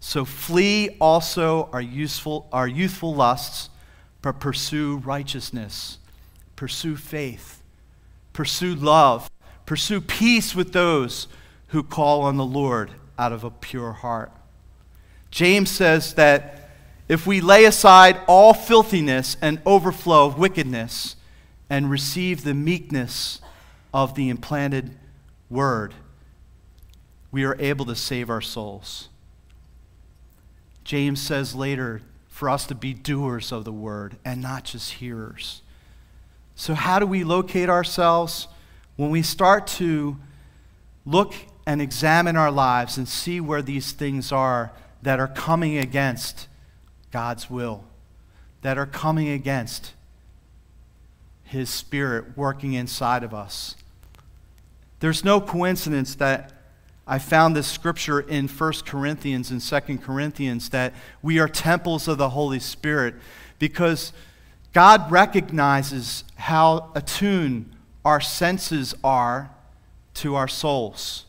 [0.00, 3.68] So flee also our useful our youthful lusts,
[4.22, 5.98] but pursue righteousness,
[6.56, 7.62] pursue faith,
[8.32, 9.30] pursue love,
[9.66, 11.28] pursue peace with those
[11.68, 14.32] who call on the Lord out of a pure heart.
[15.30, 16.70] James says that
[17.08, 21.16] if we lay aside all filthiness and overflow of wickedness,
[21.70, 23.40] and receive the meekness
[23.92, 24.96] of the implanted
[25.48, 25.94] word,
[27.30, 29.08] we are able to save our souls.
[30.84, 35.62] James says later for us to be doers of the word and not just hearers.
[36.54, 38.46] So, how do we locate ourselves?
[38.96, 40.16] When we start to
[41.04, 41.34] look
[41.66, 44.72] and examine our lives and see where these things are
[45.02, 46.48] that are coming against
[47.10, 47.84] God's will,
[48.62, 49.92] that are coming against
[51.44, 53.76] his Spirit working inside of us.
[55.00, 56.52] There's no coincidence that
[57.06, 62.16] I found this scripture in 1 Corinthians and 2 Corinthians that we are temples of
[62.16, 63.14] the Holy Spirit
[63.58, 64.12] because
[64.72, 67.73] God recognizes how attuned
[68.04, 69.50] our senses are
[70.14, 71.24] to our souls.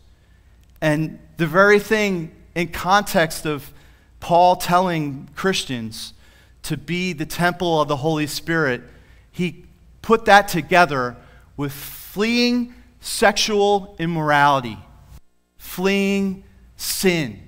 [0.81, 3.71] And the very thing in context of
[4.19, 6.13] Paul telling Christians
[6.63, 8.81] to be the temple of the Holy Spirit,
[9.31, 9.65] he
[10.01, 11.15] put that together
[11.57, 14.77] with fleeing sexual immorality,
[15.57, 16.43] fleeing
[16.75, 17.39] sin,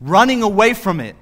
[0.00, 1.16] running away from it.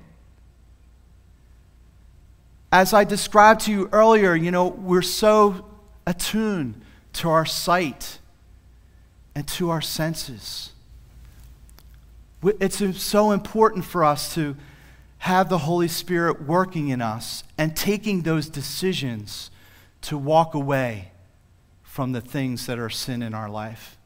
[2.73, 5.67] As I described to you earlier, you know, we're so
[6.07, 6.81] attuned
[7.15, 8.19] to our sight
[9.35, 10.73] and to our senses.
[12.43, 14.57] It's so important for us to
[15.19, 19.51] have the Holy Spirit working in us and taking those decisions
[20.03, 21.13] to walk away
[21.83, 23.99] from the things that are sin in our life.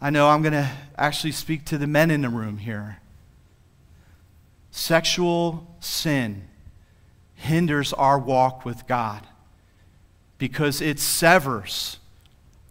[0.00, 2.98] I know I'm going to actually speak to the men in the room here.
[4.70, 6.46] Sexual sin
[7.34, 9.26] hinders our walk with God
[10.38, 11.98] because it severs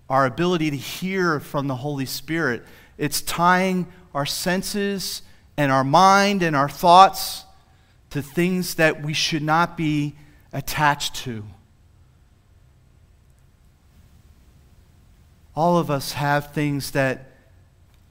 [0.09, 2.63] our ability to hear from the Holy Spirit.
[2.97, 5.21] It's tying our senses
[5.57, 7.43] and our mind and our thoughts
[8.09, 10.15] to things that we should not be
[10.53, 11.43] attached to.
[15.55, 17.31] All of us have things that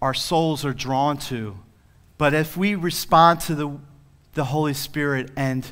[0.02, 1.56] our souls are drawn to.
[2.18, 3.78] But if we respond to the,
[4.34, 5.70] the Holy Spirit and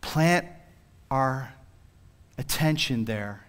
[0.00, 0.46] plant
[1.10, 1.52] our
[2.38, 3.44] attention there,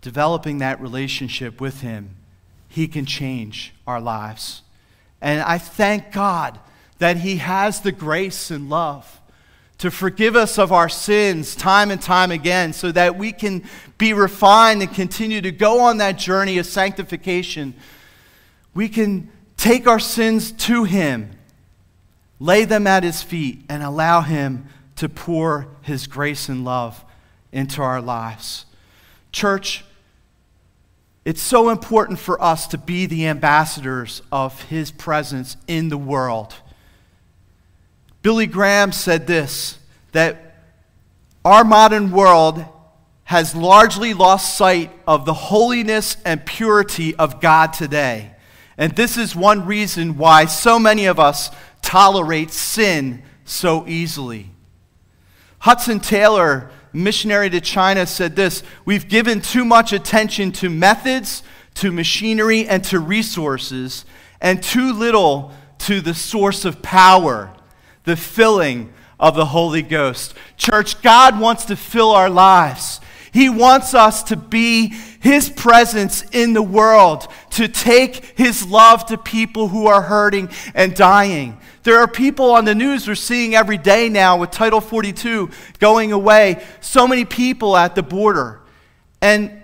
[0.00, 2.16] developing that relationship with Him,
[2.68, 4.62] He can change our lives.
[5.20, 6.58] And I thank God
[6.98, 9.20] that He has the grace and love
[9.78, 13.64] to forgive us of our sins time and time again so that we can
[13.98, 17.74] be refined and continue to go on that journey of sanctification.
[18.74, 21.32] We can take our sins to Him,
[22.38, 27.04] lay them at His feet, and allow Him to pour His grace and love
[27.52, 28.64] into our lives.
[29.30, 29.84] Church,
[31.24, 36.54] it's so important for us to be the ambassadors of His presence in the world.
[38.22, 39.78] Billy Graham said this
[40.12, 40.56] that
[41.44, 42.64] our modern world
[43.24, 48.32] has largely lost sight of the holiness and purity of God today.
[48.76, 51.50] And this is one reason why so many of us
[51.82, 54.50] tolerate sin so easily.
[55.60, 61.42] Hudson Taylor, missionary to China, said this We've given too much attention to methods,
[61.74, 64.04] to machinery, and to resources,
[64.40, 67.52] and too little to the source of power,
[68.04, 70.34] the filling of the Holy Ghost.
[70.56, 73.00] Church, God wants to fill our lives.
[73.32, 74.88] He wants us to be
[75.20, 80.94] His presence in the world, to take His love to people who are hurting and
[80.94, 81.58] dying.
[81.82, 86.12] There are people on the news we're seeing every day now with Title 42 going
[86.12, 88.60] away, so many people at the border.
[89.22, 89.62] And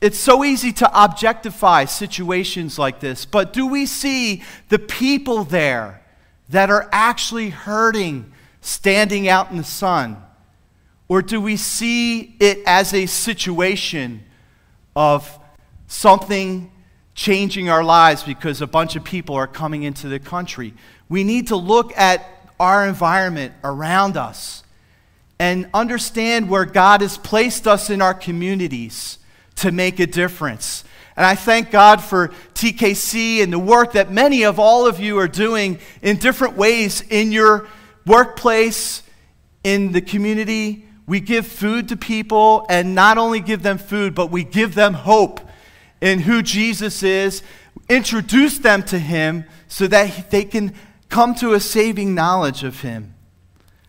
[0.00, 6.02] it's so easy to objectify situations like this, but do we see the people there
[6.48, 10.16] that are actually hurting standing out in the sun?
[11.12, 14.24] Or do we see it as a situation
[14.96, 15.38] of
[15.86, 16.72] something
[17.14, 20.72] changing our lives because a bunch of people are coming into the country?
[21.10, 22.24] We need to look at
[22.58, 24.64] our environment around us
[25.38, 29.18] and understand where God has placed us in our communities
[29.56, 30.82] to make a difference.
[31.14, 35.18] And I thank God for TKC and the work that many of all of you
[35.18, 37.68] are doing in different ways in your
[38.06, 39.02] workplace,
[39.62, 40.86] in the community.
[41.06, 44.94] We give food to people, and not only give them food, but we give them
[44.94, 45.40] hope
[46.00, 47.42] in who Jesus is,
[47.88, 50.74] introduce them to Him so that they can
[51.08, 53.14] come to a saving knowledge of Him.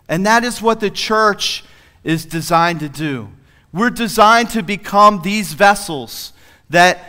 [0.07, 1.64] And that is what the church
[2.03, 3.30] is designed to do.
[3.72, 6.34] We're designed to become these vessels
[6.70, 6.99] that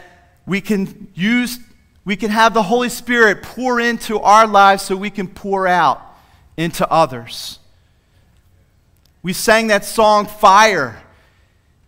[0.46, 1.58] we can use,
[2.04, 6.00] we can have the Holy Spirit pour into our lives so we can pour out
[6.56, 7.58] into others.
[9.24, 11.02] We sang that song, Fire.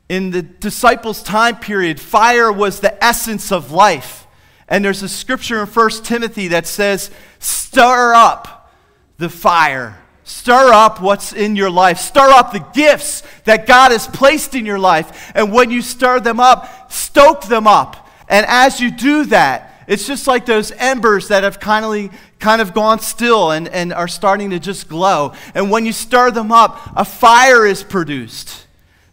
[0.08, 4.26] In the disciples' time period, fire was the essence of life.
[4.68, 8.72] And there's a scripture in 1 Timothy that says, Stir up
[9.18, 11.98] the fire Stir up what's in your life.
[11.98, 15.30] Stir up the gifts that God has placed in your life.
[15.36, 18.10] And when you stir them up, stoke them up.
[18.28, 22.60] And as you do that, it's just like those embers that have kind of, kind
[22.60, 25.32] of gone still and, and are starting to just glow.
[25.54, 28.66] And when you stir them up, a fire is produced.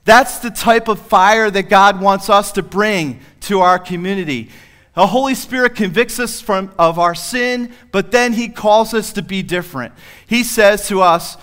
[0.05, 4.49] That's the type of fire that God wants us to bring to our community.
[4.95, 9.21] The Holy Spirit convicts us from, of our sin, but then He calls us to
[9.21, 9.93] be different.
[10.27, 11.37] He says to us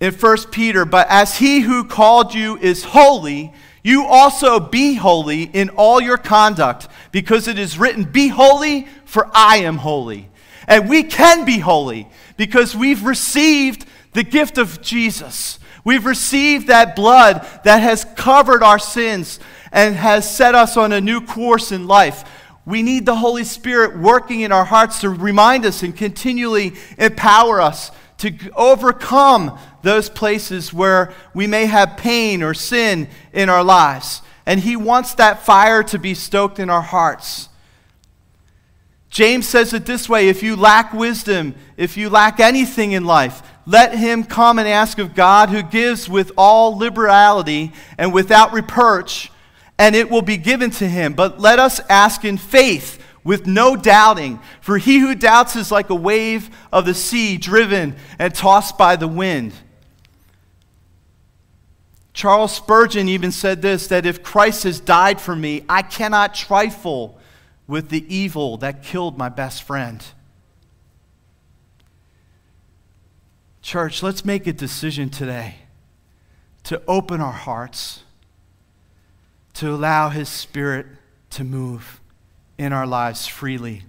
[0.00, 3.52] in 1 Peter, But as He who called you is holy,
[3.84, 9.30] you also be holy in all your conduct, because it is written, Be holy, for
[9.32, 10.30] I am holy.
[10.66, 12.08] And we can be holy
[12.38, 15.58] because we've received the gift of Jesus.
[15.84, 19.38] We've received that blood that has covered our sins
[19.70, 22.24] and has set us on a new course in life.
[22.64, 27.60] We need the Holy Spirit working in our hearts to remind us and continually empower
[27.60, 34.22] us to overcome those places where we may have pain or sin in our lives.
[34.46, 37.48] And He wants that fire to be stoked in our hearts.
[39.10, 43.42] James says it this way if you lack wisdom, if you lack anything in life,
[43.64, 49.30] let him come and ask of God, who gives with all liberality and without reproach
[49.78, 51.14] and it will be given to him.
[51.14, 54.40] But let us ask in faith with no doubting.
[54.60, 58.96] For he who doubts is like a wave of the sea driven and tossed by
[58.96, 59.52] the wind.
[62.14, 67.18] Charles Spurgeon even said this that if Christ has died for me, I cannot trifle
[67.66, 70.02] with the evil that killed my best friend.
[73.62, 75.56] Church, let's make a decision today
[76.62, 78.04] to open our hearts
[79.54, 80.86] to allow His Spirit
[81.30, 82.00] to move
[82.58, 83.82] in our lives freely.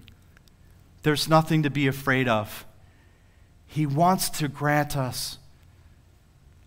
[1.02, 2.66] There's nothing to be afraid of.
[3.66, 5.38] He wants to grant us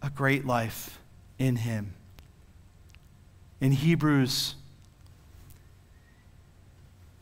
[0.01, 0.98] a great life
[1.39, 1.93] in Him.
[3.59, 4.55] In Hebrews,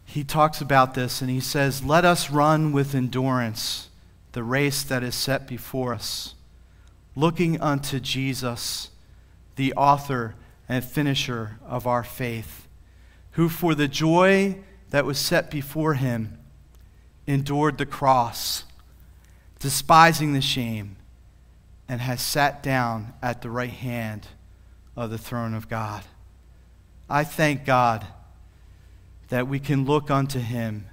[0.06, 3.90] he talks about this and he says, Let us run with endurance
[4.32, 6.36] the race that is set before us,
[7.16, 8.90] looking unto Jesus,
[9.56, 10.36] the author
[10.70, 12.68] and finisher of our faith,
[13.32, 14.58] who for the joy
[14.90, 16.38] that was set before him
[17.26, 18.64] endured the cross,
[19.60, 20.97] despising the shame,
[21.90, 24.28] and has sat down at the right hand
[24.96, 26.04] of the throne of God.
[27.10, 28.06] I thank God
[29.30, 30.88] that we can look unto him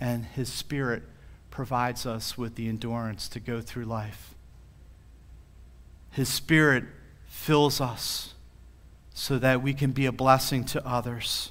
[0.00, 1.02] and his spirit
[1.50, 4.34] provides us with the endurance to go through life.
[6.10, 6.84] His spirit
[7.26, 8.34] fills us
[9.14, 11.50] so that we can be a blessing to others.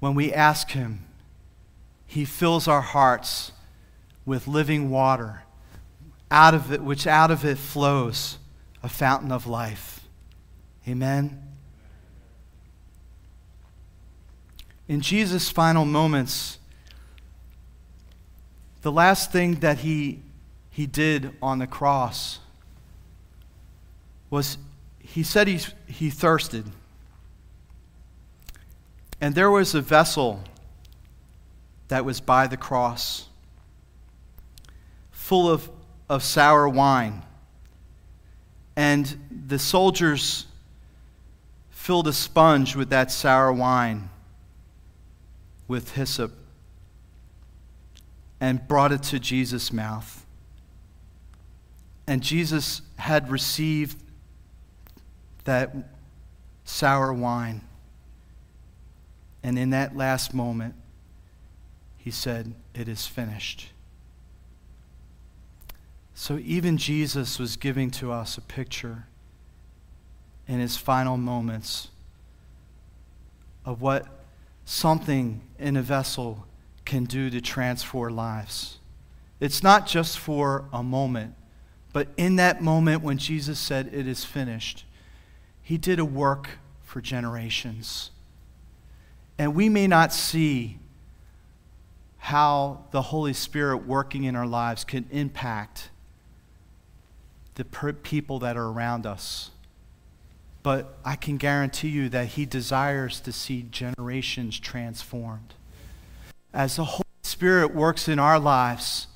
[0.00, 1.03] When we ask Him,
[2.14, 3.50] He fills our hearts
[4.24, 5.42] with living water,
[6.30, 8.38] out of it, which out of it flows
[8.84, 10.06] a fountain of life.
[10.86, 11.42] Amen.
[14.86, 16.60] In Jesus' final moments,
[18.82, 20.22] the last thing that he,
[20.70, 22.38] he did on the cross
[24.30, 24.56] was
[25.00, 25.58] he said he,
[25.88, 26.66] he thirsted.
[29.20, 30.44] And there was a vessel
[31.88, 33.28] that was by the cross
[35.24, 35.70] full of,
[36.08, 37.22] of sour wine.
[38.76, 40.44] And the soldiers
[41.70, 44.10] filled a sponge with that sour wine
[45.66, 46.32] with hyssop
[48.38, 50.26] and brought it to Jesus' mouth.
[52.06, 54.02] And Jesus had received
[55.44, 55.74] that
[56.64, 57.62] sour wine.
[59.42, 60.74] And in that last moment,
[62.04, 63.70] he said, It is finished.
[66.12, 69.06] So even Jesus was giving to us a picture
[70.46, 71.88] in his final moments
[73.64, 74.06] of what
[74.66, 76.46] something in a vessel
[76.84, 78.80] can do to transform lives.
[79.40, 81.34] It's not just for a moment,
[81.94, 84.84] but in that moment when Jesus said, It is finished,
[85.62, 86.50] he did a work
[86.82, 88.10] for generations.
[89.38, 90.80] And we may not see
[92.24, 95.90] how the Holy Spirit working in our lives can impact
[97.56, 97.64] the
[98.02, 99.50] people that are around us.
[100.62, 105.52] But I can guarantee you that He desires to see generations transformed.
[106.54, 109.06] As the Holy Spirit works in our lives,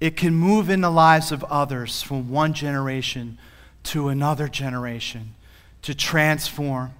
[0.00, 3.36] it can move in the lives of others from one generation
[3.82, 5.34] to another generation
[5.82, 6.94] to transform.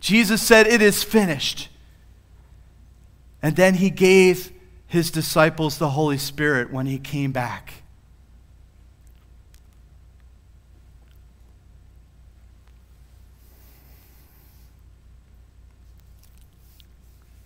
[0.00, 1.70] Jesus said, It is finished.
[3.44, 4.52] And then He gave
[4.86, 7.82] His disciples the Holy Spirit when He came back.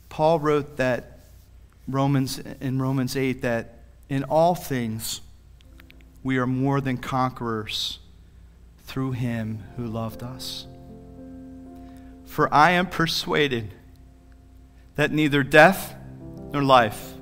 [0.09, 1.19] Paul wrote that
[1.89, 5.21] Romans in Romans 8 that in all things
[6.23, 7.99] we are more than conquerors
[8.87, 10.67] through him who loved us.
[12.25, 13.73] For I am persuaded
[14.99, 15.95] that neither death
[16.53, 17.15] nor life,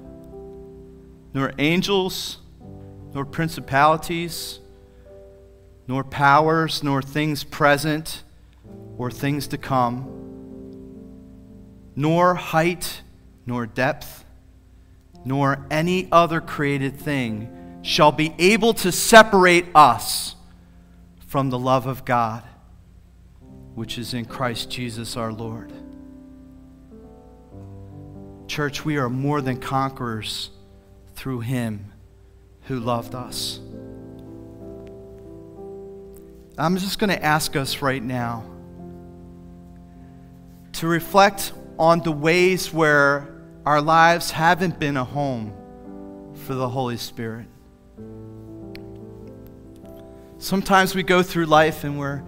[1.35, 2.39] nor angels,
[3.13, 4.61] nor principalities,
[5.87, 8.23] nor powers, nor things present
[8.97, 10.17] or things to come
[11.97, 13.01] nor height,
[13.47, 14.25] nor depth,
[15.25, 20.37] nor any other created thing shall be able to separate us
[21.27, 22.43] from the love of God,
[23.75, 25.73] which is in Christ Jesus our Lord.
[28.47, 30.51] Church, we are more than conquerors
[31.15, 31.93] through Him
[32.63, 33.61] who loved us.
[36.59, 38.45] I'm just going to ask us right now
[40.75, 43.29] to reflect on the ways where
[43.67, 45.53] our lives haven't been a home
[46.47, 47.47] for the Holy Spirit.
[50.39, 52.23] Sometimes we go through life and we're,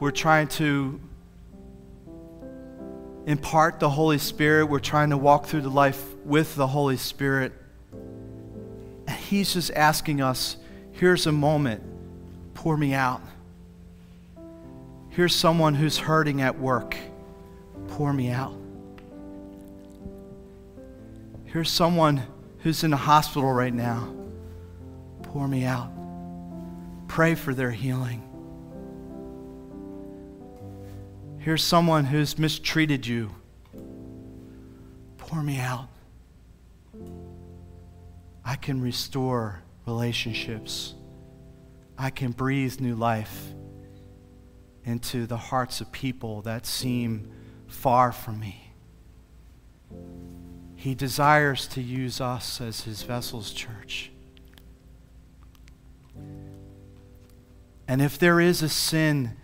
[0.00, 1.00] we're trying to
[3.26, 4.66] impart the Holy Spirit.
[4.66, 7.52] We're trying to walk through the life with the Holy Spirit.
[9.06, 10.56] And He's just asking us
[10.92, 11.82] here's a moment,
[12.54, 13.20] pour me out.
[15.10, 16.96] Here's someone who's hurting at work
[17.88, 18.54] pour me out.
[21.44, 22.22] Here's someone
[22.60, 24.10] who's in the hospital right now.
[25.22, 25.90] Pour me out.
[27.08, 28.31] Pray for their healing.
[31.42, 33.34] Here's someone who's mistreated you.
[35.18, 35.88] Pour me out.
[38.44, 40.94] I can restore relationships.
[41.98, 43.54] I can breathe new life
[44.84, 47.32] into the hearts of people that seem
[47.66, 48.72] far from me.
[50.76, 54.12] He desires to use us as his vessels, church.
[57.88, 59.36] And if there is a sin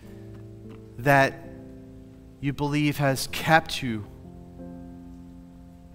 [0.99, 1.48] that
[2.40, 4.06] you believe has kept you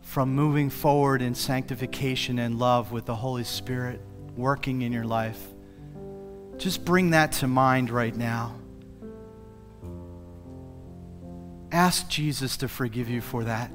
[0.02, 4.02] from moving forward in sanctification and love with the Holy Spirit
[4.36, 5.42] working in your life,
[6.58, 8.56] just bring that to mind right now.
[11.72, 13.72] Ask Jesus to forgive you for that.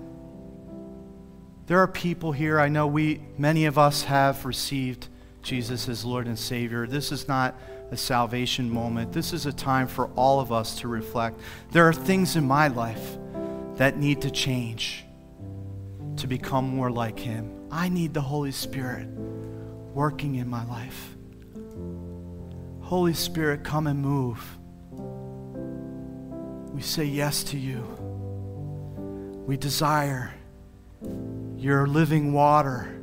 [1.67, 5.09] There are people here, I know we, many of us have received
[5.43, 6.87] Jesus as Lord and Savior.
[6.87, 7.59] This is not
[7.91, 9.13] a salvation moment.
[9.13, 11.41] This is a time for all of us to reflect.
[11.73, 13.19] There are things in my life
[13.77, 15.05] that need to change
[16.17, 17.51] to become more like Him.
[17.71, 19.09] I need the Holy Spirit
[19.95, 21.17] working in my life.
[22.81, 24.43] Holy Spirit, come and move.
[26.73, 27.83] We say yes to you.
[29.47, 30.35] We desire
[31.57, 33.01] your living water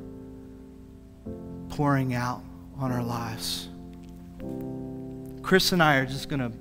[1.69, 2.43] pouring out
[2.77, 3.69] on our lives.
[5.45, 6.51] Chris and I are just going to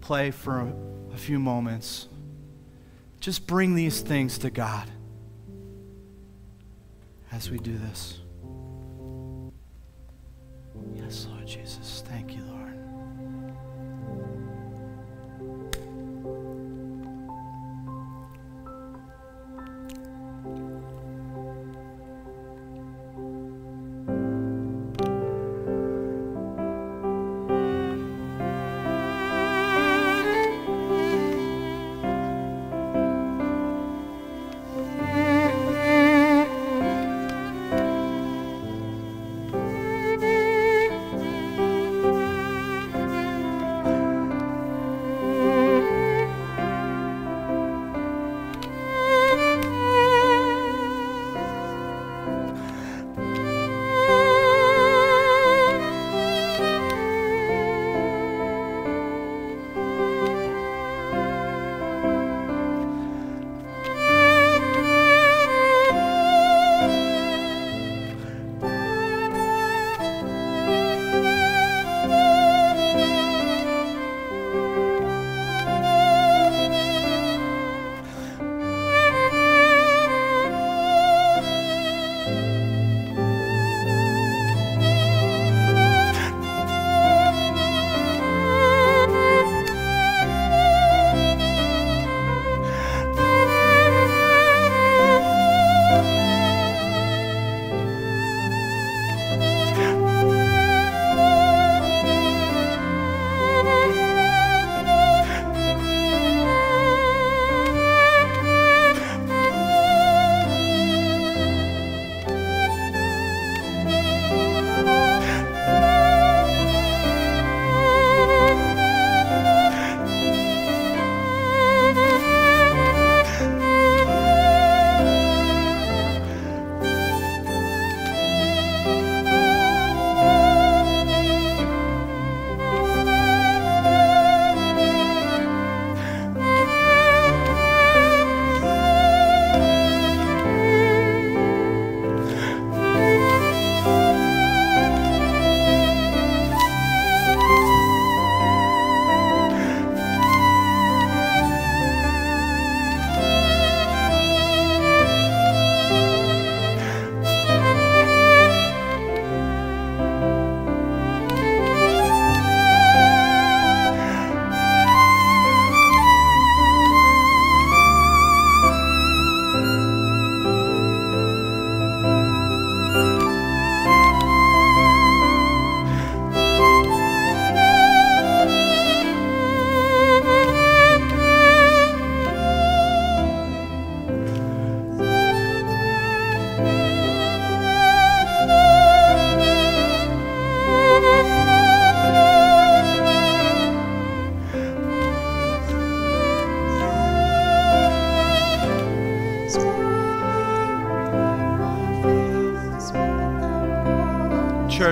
[0.00, 0.72] play for a,
[1.12, 2.06] a few moments.
[3.18, 4.88] Just bring these things to God
[7.32, 8.20] as we do this.
[10.94, 12.04] Yes, Lord Jesus.
[12.06, 12.37] Thank you,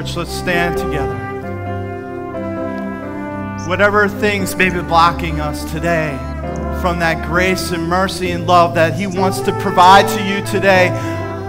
[0.06, 1.14] Church, let's stand together.
[3.68, 6.16] Whatever things may be blocking us today
[6.80, 10.90] from that grace and mercy and love that He wants to provide to you today,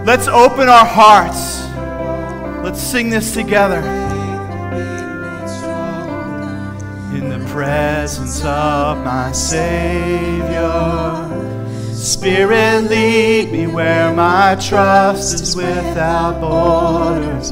[0.05, 1.61] let's open our hearts.
[2.63, 3.81] Let's sing this together.
[7.15, 10.65] In the presence of my Savior.
[11.93, 17.51] Spirit, lead me where my trust is without borders.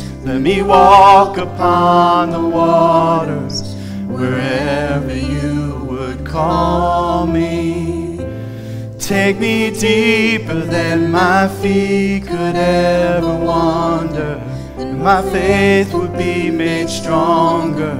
[0.31, 3.75] Let me walk upon the waters
[4.07, 8.17] wherever you would call me.
[8.97, 14.41] Take me deeper than my feet could ever wander,
[14.77, 17.97] and my faith would be made stronger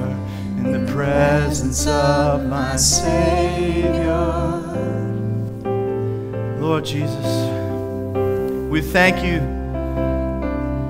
[0.56, 4.22] in the presence of my Savior.
[6.58, 7.26] Lord Jesus,
[8.70, 9.61] we thank you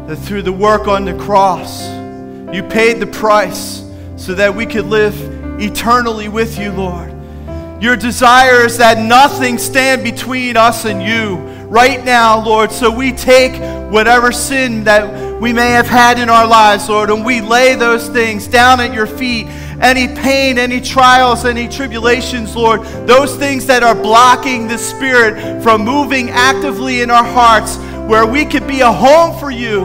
[0.07, 1.89] that through the work on the cross,
[2.55, 3.85] you paid the price
[4.17, 5.15] so that we could live
[5.61, 7.11] eternally with you, Lord.
[7.83, 12.71] Your desire is that nothing stand between us and you right now, Lord.
[12.71, 13.61] So we take
[13.91, 18.09] whatever sin that we may have had in our lives, Lord, and we lay those
[18.09, 19.49] things down at your feet.
[19.81, 25.85] Any pain, any trials, any tribulations, Lord, those things that are blocking the Spirit from
[25.85, 27.77] moving actively in our hearts,
[28.09, 29.85] where we could be a home for you.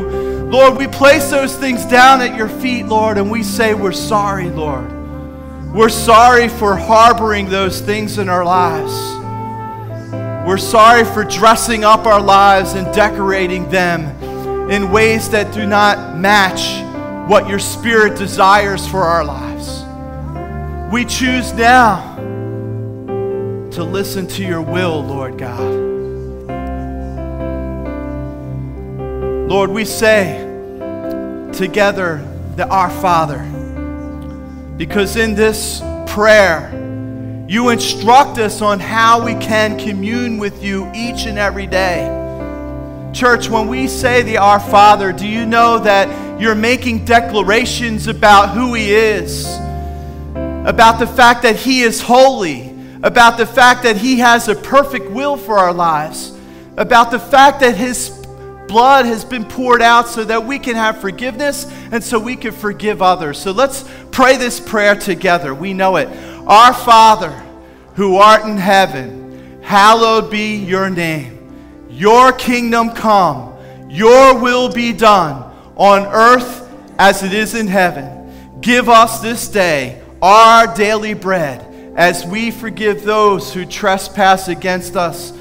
[0.50, 4.50] Lord, we place those things down at your feet, Lord, and we say, We're sorry,
[4.50, 4.92] Lord.
[5.74, 8.94] We're sorry for harboring those things in our lives.
[10.48, 16.18] We're sorry for dressing up our lives and decorating them in ways that do not
[16.18, 16.82] match
[17.30, 19.84] what your Spirit desires for our lives.
[20.92, 22.16] We choose now
[23.72, 25.87] to listen to your will, Lord God.
[29.48, 30.40] Lord, we say
[31.54, 32.22] together
[32.58, 33.40] that our Father,
[34.76, 36.70] because in this prayer,
[37.48, 42.02] you instruct us on how we can commune with you each and every day.
[43.14, 48.50] Church, when we say the Our Father, do you know that you're making declarations about
[48.50, 49.48] who He is?
[50.66, 55.10] About the fact that He is holy, about the fact that He has a perfect
[55.10, 56.38] will for our lives,
[56.76, 58.17] about the fact that His
[58.68, 62.52] blood has been poured out so that we can have forgiveness and so we can
[62.52, 63.38] forgive others.
[63.38, 65.54] So let's pray this prayer together.
[65.54, 66.08] We know it.
[66.48, 67.32] Our Father,
[67.96, 71.88] who art in heaven, hallowed be your name.
[71.90, 73.54] Your kingdom come,
[73.90, 76.70] your will be done on earth
[77.00, 78.60] as it is in heaven.
[78.62, 85.34] Give us this day our daily bread as we forgive those who trespass against us.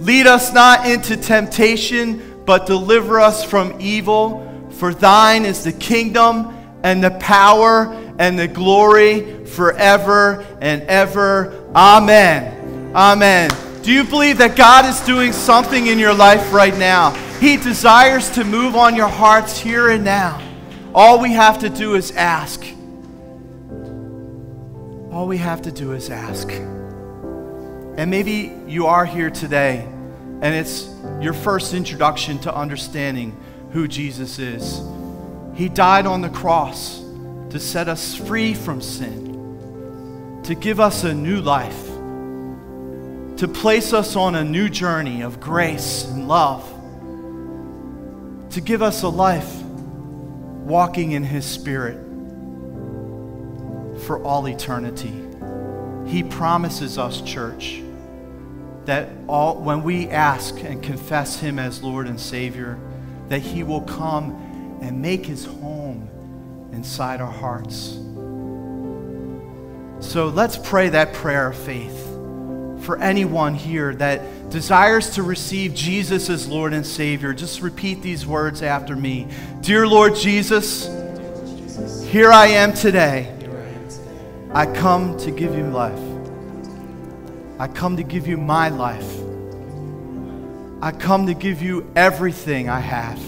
[0.00, 4.68] Lead us not into temptation but deliver us from evil.
[4.70, 11.70] For thine is the kingdom and the power and the glory forever and ever.
[11.74, 12.92] Amen.
[12.94, 13.50] Amen.
[13.82, 17.10] Do you believe that God is doing something in your life right now?
[17.40, 20.40] He desires to move on your hearts here and now.
[20.94, 22.64] All we have to do is ask.
[25.12, 26.48] All we have to do is ask.
[26.50, 29.86] And maybe you are here today
[30.44, 30.90] and it's
[31.22, 33.34] your first introduction to understanding
[33.70, 34.82] who Jesus is.
[35.54, 37.02] He died on the cross
[37.48, 41.86] to set us free from sin, to give us a new life,
[43.38, 46.62] to place us on a new journey of grace and love,
[48.50, 51.96] to give us a life walking in His Spirit
[54.02, 55.24] for all eternity.
[56.06, 57.80] He promises us, church
[58.86, 62.78] that all, when we ask and confess Him as Lord and Savior,
[63.28, 66.08] that He will come and make His home
[66.72, 67.98] inside our hearts.
[70.00, 72.04] So let's pray that prayer of faith
[72.84, 77.32] for anyone here that desires to receive Jesus as Lord and Savior.
[77.32, 79.28] Just repeat these words after me
[79.60, 80.86] Dear Lord Jesus,
[82.04, 83.30] here I am today.
[84.52, 86.13] I come to give you life.
[87.58, 89.20] I come to give you my life.
[90.82, 93.18] I come to give you everything I have.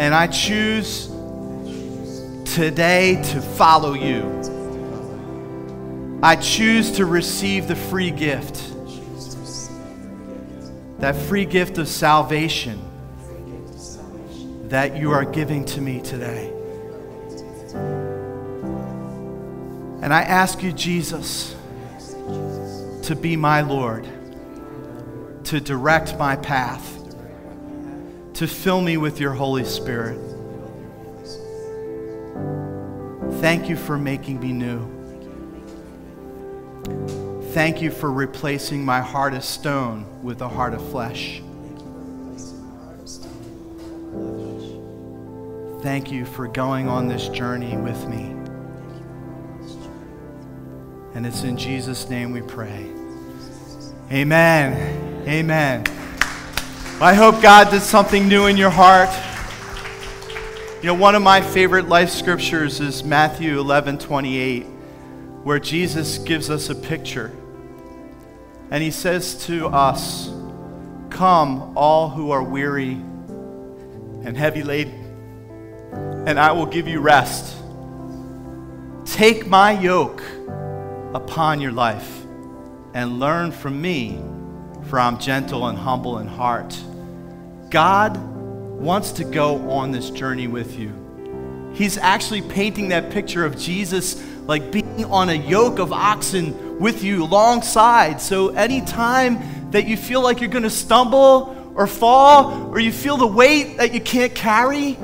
[0.00, 1.06] And I choose
[2.44, 4.38] today to follow you.
[6.22, 8.74] I choose to receive the free gift.
[10.98, 12.82] That free gift of salvation
[14.68, 16.52] that you are giving to me today.
[20.02, 21.54] And I ask you, Jesus,
[23.04, 24.06] to be my Lord,
[25.44, 26.96] to direct my path,
[28.34, 30.18] to fill me with your Holy Spirit.
[33.40, 35.00] Thank you for making me new.
[37.52, 41.42] Thank you for replacing my heart of stone with a heart of flesh.
[45.82, 48.39] Thank you for going on this journey with me.
[51.14, 52.90] And it's in Jesus' name we pray.
[54.12, 55.26] Amen.
[55.28, 55.84] Amen.
[57.00, 59.08] I hope God did something new in your heart.
[60.82, 64.62] You know, one of my favorite life scriptures is Matthew 11 28,
[65.42, 67.32] where Jesus gives us a picture.
[68.70, 70.28] And he says to us,
[71.10, 77.56] Come, all who are weary and heavy laden, and I will give you rest.
[79.04, 80.22] Take my yoke
[81.14, 82.22] upon your life
[82.94, 84.18] and learn from me,
[84.88, 86.78] for I'm gentle and humble in heart.
[87.70, 88.16] God
[88.80, 90.92] wants to go on this journey with you.
[91.74, 97.04] He's actually painting that picture of Jesus like being on a yoke of oxen with
[97.04, 98.20] you alongside.
[98.20, 103.16] So anytime that you feel like you're going to stumble or fall or you feel
[103.16, 104.98] the weight that you can't carry,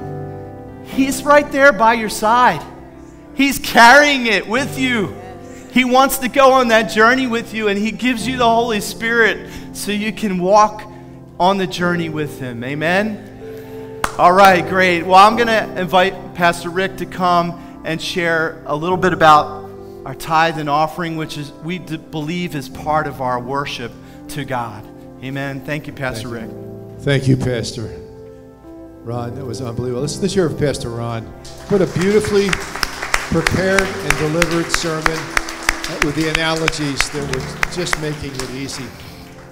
[0.86, 2.64] He's right there by your side.
[3.34, 5.14] He's carrying it with you.
[5.76, 8.80] He wants to go on that journey with you, and He gives you the Holy
[8.80, 10.90] Spirit so you can walk
[11.38, 12.64] on the journey with Him.
[12.64, 14.00] Amen?
[14.16, 15.02] All right, great.
[15.02, 19.68] Well, I'm going to invite Pastor Rick to come and share a little bit about
[20.06, 23.92] our tithe and offering, which is we d- believe is part of our worship
[24.28, 24.82] to God.
[25.22, 25.60] Amen.
[25.60, 27.00] Thank you, Pastor Thank Rick.
[27.00, 27.94] Thank you, Pastor
[29.02, 29.34] Ron.
[29.34, 30.00] That was unbelievable.
[30.00, 31.24] Listen to of Pastor Ron.
[31.68, 32.48] What a beautifully
[33.28, 35.35] prepared and delivered sermon
[36.06, 38.84] with the analogies that were just making it easy.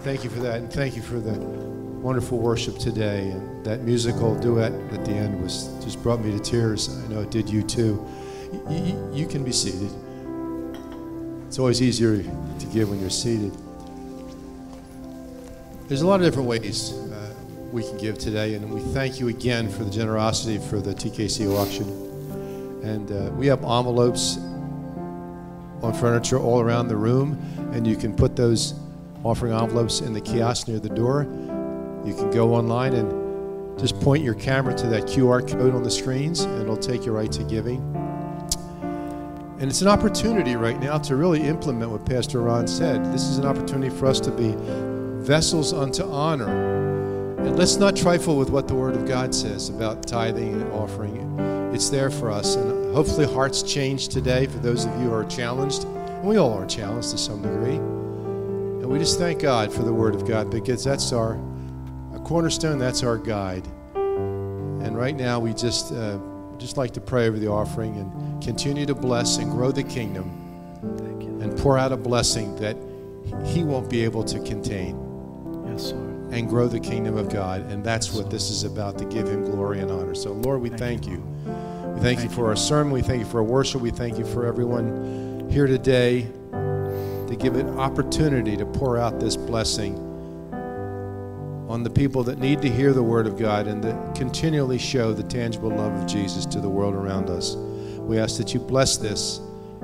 [0.05, 3.31] Thank you for that, and thank you for the wonderful worship today.
[3.31, 6.97] And that musical duet at the end was just brought me to tears.
[6.97, 7.95] I know it did you too.
[8.53, 9.91] Y- y- you can be seated.
[11.49, 13.53] It's always easier to give when you're seated.
[15.89, 17.35] There's a lot of different ways uh,
[17.73, 21.53] we can give today, and we thank you again for the generosity for the TKC
[21.53, 21.89] auction.
[22.85, 24.39] And uh, we have envelopes
[25.85, 27.39] on furniture all around the room,
[27.73, 28.74] and you can put those
[29.23, 31.23] offering envelopes in the kiosk near the door.
[32.05, 35.90] You can go online and just point your camera to that QR code on the
[35.90, 37.78] screens, and it'll take you right to giving.
[39.61, 43.05] And it's an opportunity right now to really implement what Pastor Ron said.
[43.12, 44.55] This is an opportunity for us to be
[45.23, 47.39] vessels unto honor.
[47.39, 51.39] And let's not trifle with what the Word of God says about tithing and offering.
[51.74, 52.56] It's there for us.
[52.56, 55.85] And hopefully, hearts change today for those of you who are challenged.
[55.85, 57.77] And we all are challenged to some degree.
[57.77, 61.35] And we just thank God for the Word of God because that's our
[62.15, 63.66] a cornerstone, that's our guide.
[63.95, 66.19] And right now, we just, uh,
[66.59, 70.31] just like to pray over the offering and continue to bless and grow the kingdom
[71.43, 72.77] and pour out a blessing that
[73.47, 74.97] He won't be able to contain
[75.66, 76.33] Yes, Lord.
[76.33, 77.62] and grow the kingdom of God.
[77.71, 80.15] And that's what this is about to give Him glory and honor.
[80.15, 81.27] So, Lord, we thank you.
[81.95, 82.93] We thank you for our sermon.
[82.93, 83.81] We thank you for our worship.
[83.81, 86.23] We thank you for everyone here today
[86.53, 89.97] to give an opportunity to pour out this blessing
[91.69, 95.12] on the people that need to hear the word of God and to continually show
[95.12, 97.55] the tangible love of Jesus to the world around us.
[97.99, 99.41] We ask that you bless this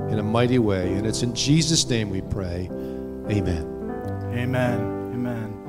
[0.08, 0.92] in a mighty way.
[0.94, 2.68] And it's in Jesus' name we pray.
[3.30, 3.66] Amen.
[4.34, 4.80] Amen.
[5.14, 5.59] Amen.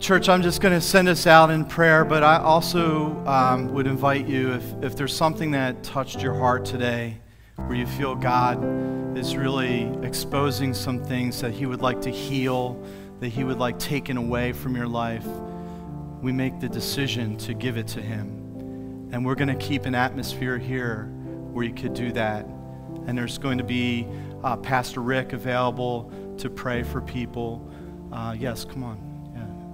[0.00, 3.70] Well, church, I'm just going to send us out in prayer, but I also um,
[3.74, 7.18] would invite you if, if there's something that touched your heart today
[7.56, 8.64] where you feel God
[9.14, 12.82] is really exposing some things that He would like to heal,
[13.18, 15.26] that He would like taken away from your life,
[16.22, 19.10] we make the decision to give it to Him.
[19.12, 21.12] And we're going to keep an atmosphere here
[21.52, 22.46] where you could do that.
[23.06, 24.08] And there's going to be
[24.42, 27.70] uh, Pastor Rick available to pray for people.
[28.10, 29.09] Uh, yes, come on.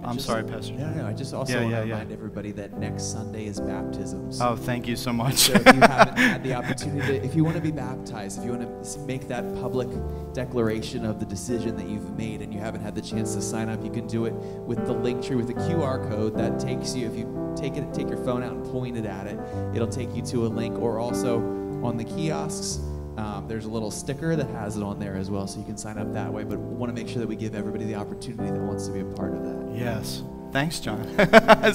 [0.06, 0.74] I'm Just- sorry, Pastor.
[0.74, 1.92] No, no, I just also Yeah, want yeah, to yeah.
[1.94, 4.40] remind everybody that next Sunday is baptisms.
[4.40, 5.34] Oh, thank you so much.
[5.34, 8.44] So if you haven't had the opportunity, to, if you want to be baptized, if
[8.44, 9.88] you want to make that public
[10.32, 13.68] declaration of the decision that you've made and you haven't had the chance to sign
[13.68, 16.94] up, you can do it with the link tree with the QR code that takes
[16.94, 17.06] you.
[17.06, 19.38] If you take it, take your phone out and point it at it,
[19.74, 20.78] it'll take you to a link.
[20.78, 21.40] Or also
[21.82, 22.80] on the kiosks,
[23.16, 25.76] um, there's a little sticker that has it on there as well, so you can
[25.76, 26.44] sign up that way.
[26.44, 28.92] But we want to make sure that we give everybody the opportunity that wants to
[28.92, 29.74] be a part of that.
[29.76, 30.22] Yes.
[30.52, 31.04] Thanks, John,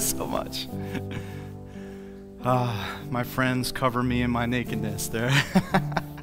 [0.00, 0.68] so much.
[2.44, 5.30] Ah, my friends cover me in my nakedness there.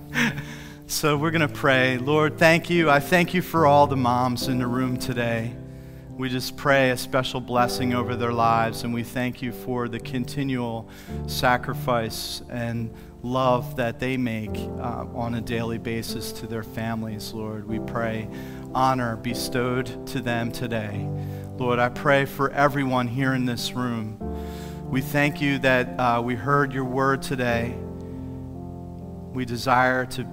[0.87, 1.97] so we're going to pray.
[1.97, 2.89] Lord, thank you.
[2.89, 5.53] I thank you for all the moms in the room today.
[6.17, 10.01] We just pray a special blessing over their lives, and we thank you for the
[10.01, 10.89] continual
[11.27, 17.67] sacrifice and love that they make uh, on a daily basis to their families, Lord.
[17.67, 18.27] We pray
[18.73, 21.07] honor bestowed to them today.
[21.57, 24.17] Lord, I pray for everyone here in this room.
[24.89, 27.75] We thank you that uh, we heard your word today.
[29.33, 30.25] We desire to,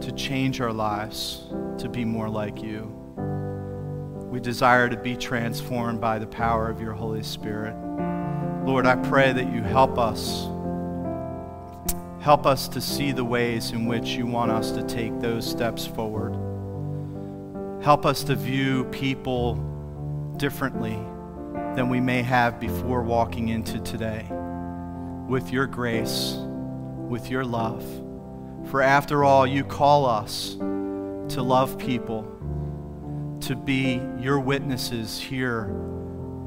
[0.00, 1.42] to change our lives
[1.78, 2.90] to be more like you.
[4.30, 7.76] We desire to be transformed by the power of your Holy Spirit.
[8.64, 10.48] Lord, I pray that you help us.
[12.24, 15.86] Help us to see the ways in which you want us to take those steps
[15.86, 16.32] forward.
[17.84, 19.56] Help us to view people
[20.38, 20.98] differently
[21.76, 24.26] than we may have before walking into today.
[25.28, 26.38] With your grace,
[27.10, 27.84] with your love.
[28.70, 32.22] For after all, you call us to love people,
[33.42, 35.64] to be your witnesses here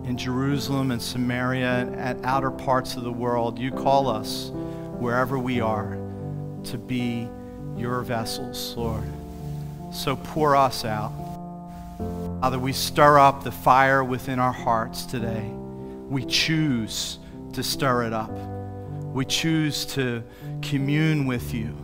[0.06, 3.60] in Jerusalem and Samaria and at outer parts of the world.
[3.60, 4.52] You call us
[5.00, 5.98] wherever we are
[6.66, 7.30] to be
[7.76, 9.04] your vessels, Lord.
[9.92, 11.12] So pour us out.
[12.42, 15.50] Father, we stir up the fire within our hearts today.
[16.10, 17.20] We choose
[17.54, 18.32] to stir it up.
[19.14, 20.24] We choose to
[20.62, 21.76] commune with you.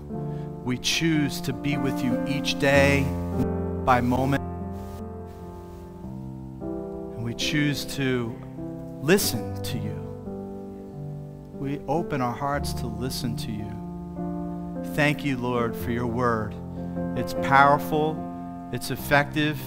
[0.63, 3.03] We choose to be with you each day
[3.85, 4.43] by moment.
[6.61, 8.35] And we choose to
[9.01, 10.02] listen to you.
[11.63, 14.83] We open our hearts to listen to you.
[14.95, 16.53] Thank you, Lord, for your word.
[17.17, 19.57] It's powerful, it's effective,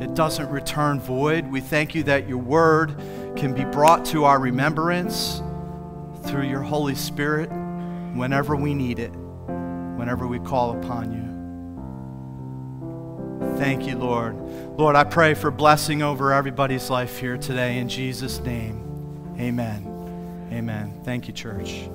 [0.00, 1.46] it doesn't return void.
[1.46, 2.96] We thank you that your word
[3.36, 5.40] can be brought to our remembrance
[6.24, 7.48] through your Holy Spirit
[8.16, 11.30] whenever we need it, whenever we call upon you.
[13.56, 14.34] Thank you, Lord.
[14.76, 19.36] Lord, I pray for blessing over everybody's life here today in Jesus' name.
[19.38, 19.89] Amen.
[20.52, 21.00] Amen.
[21.04, 21.88] Thank you, church.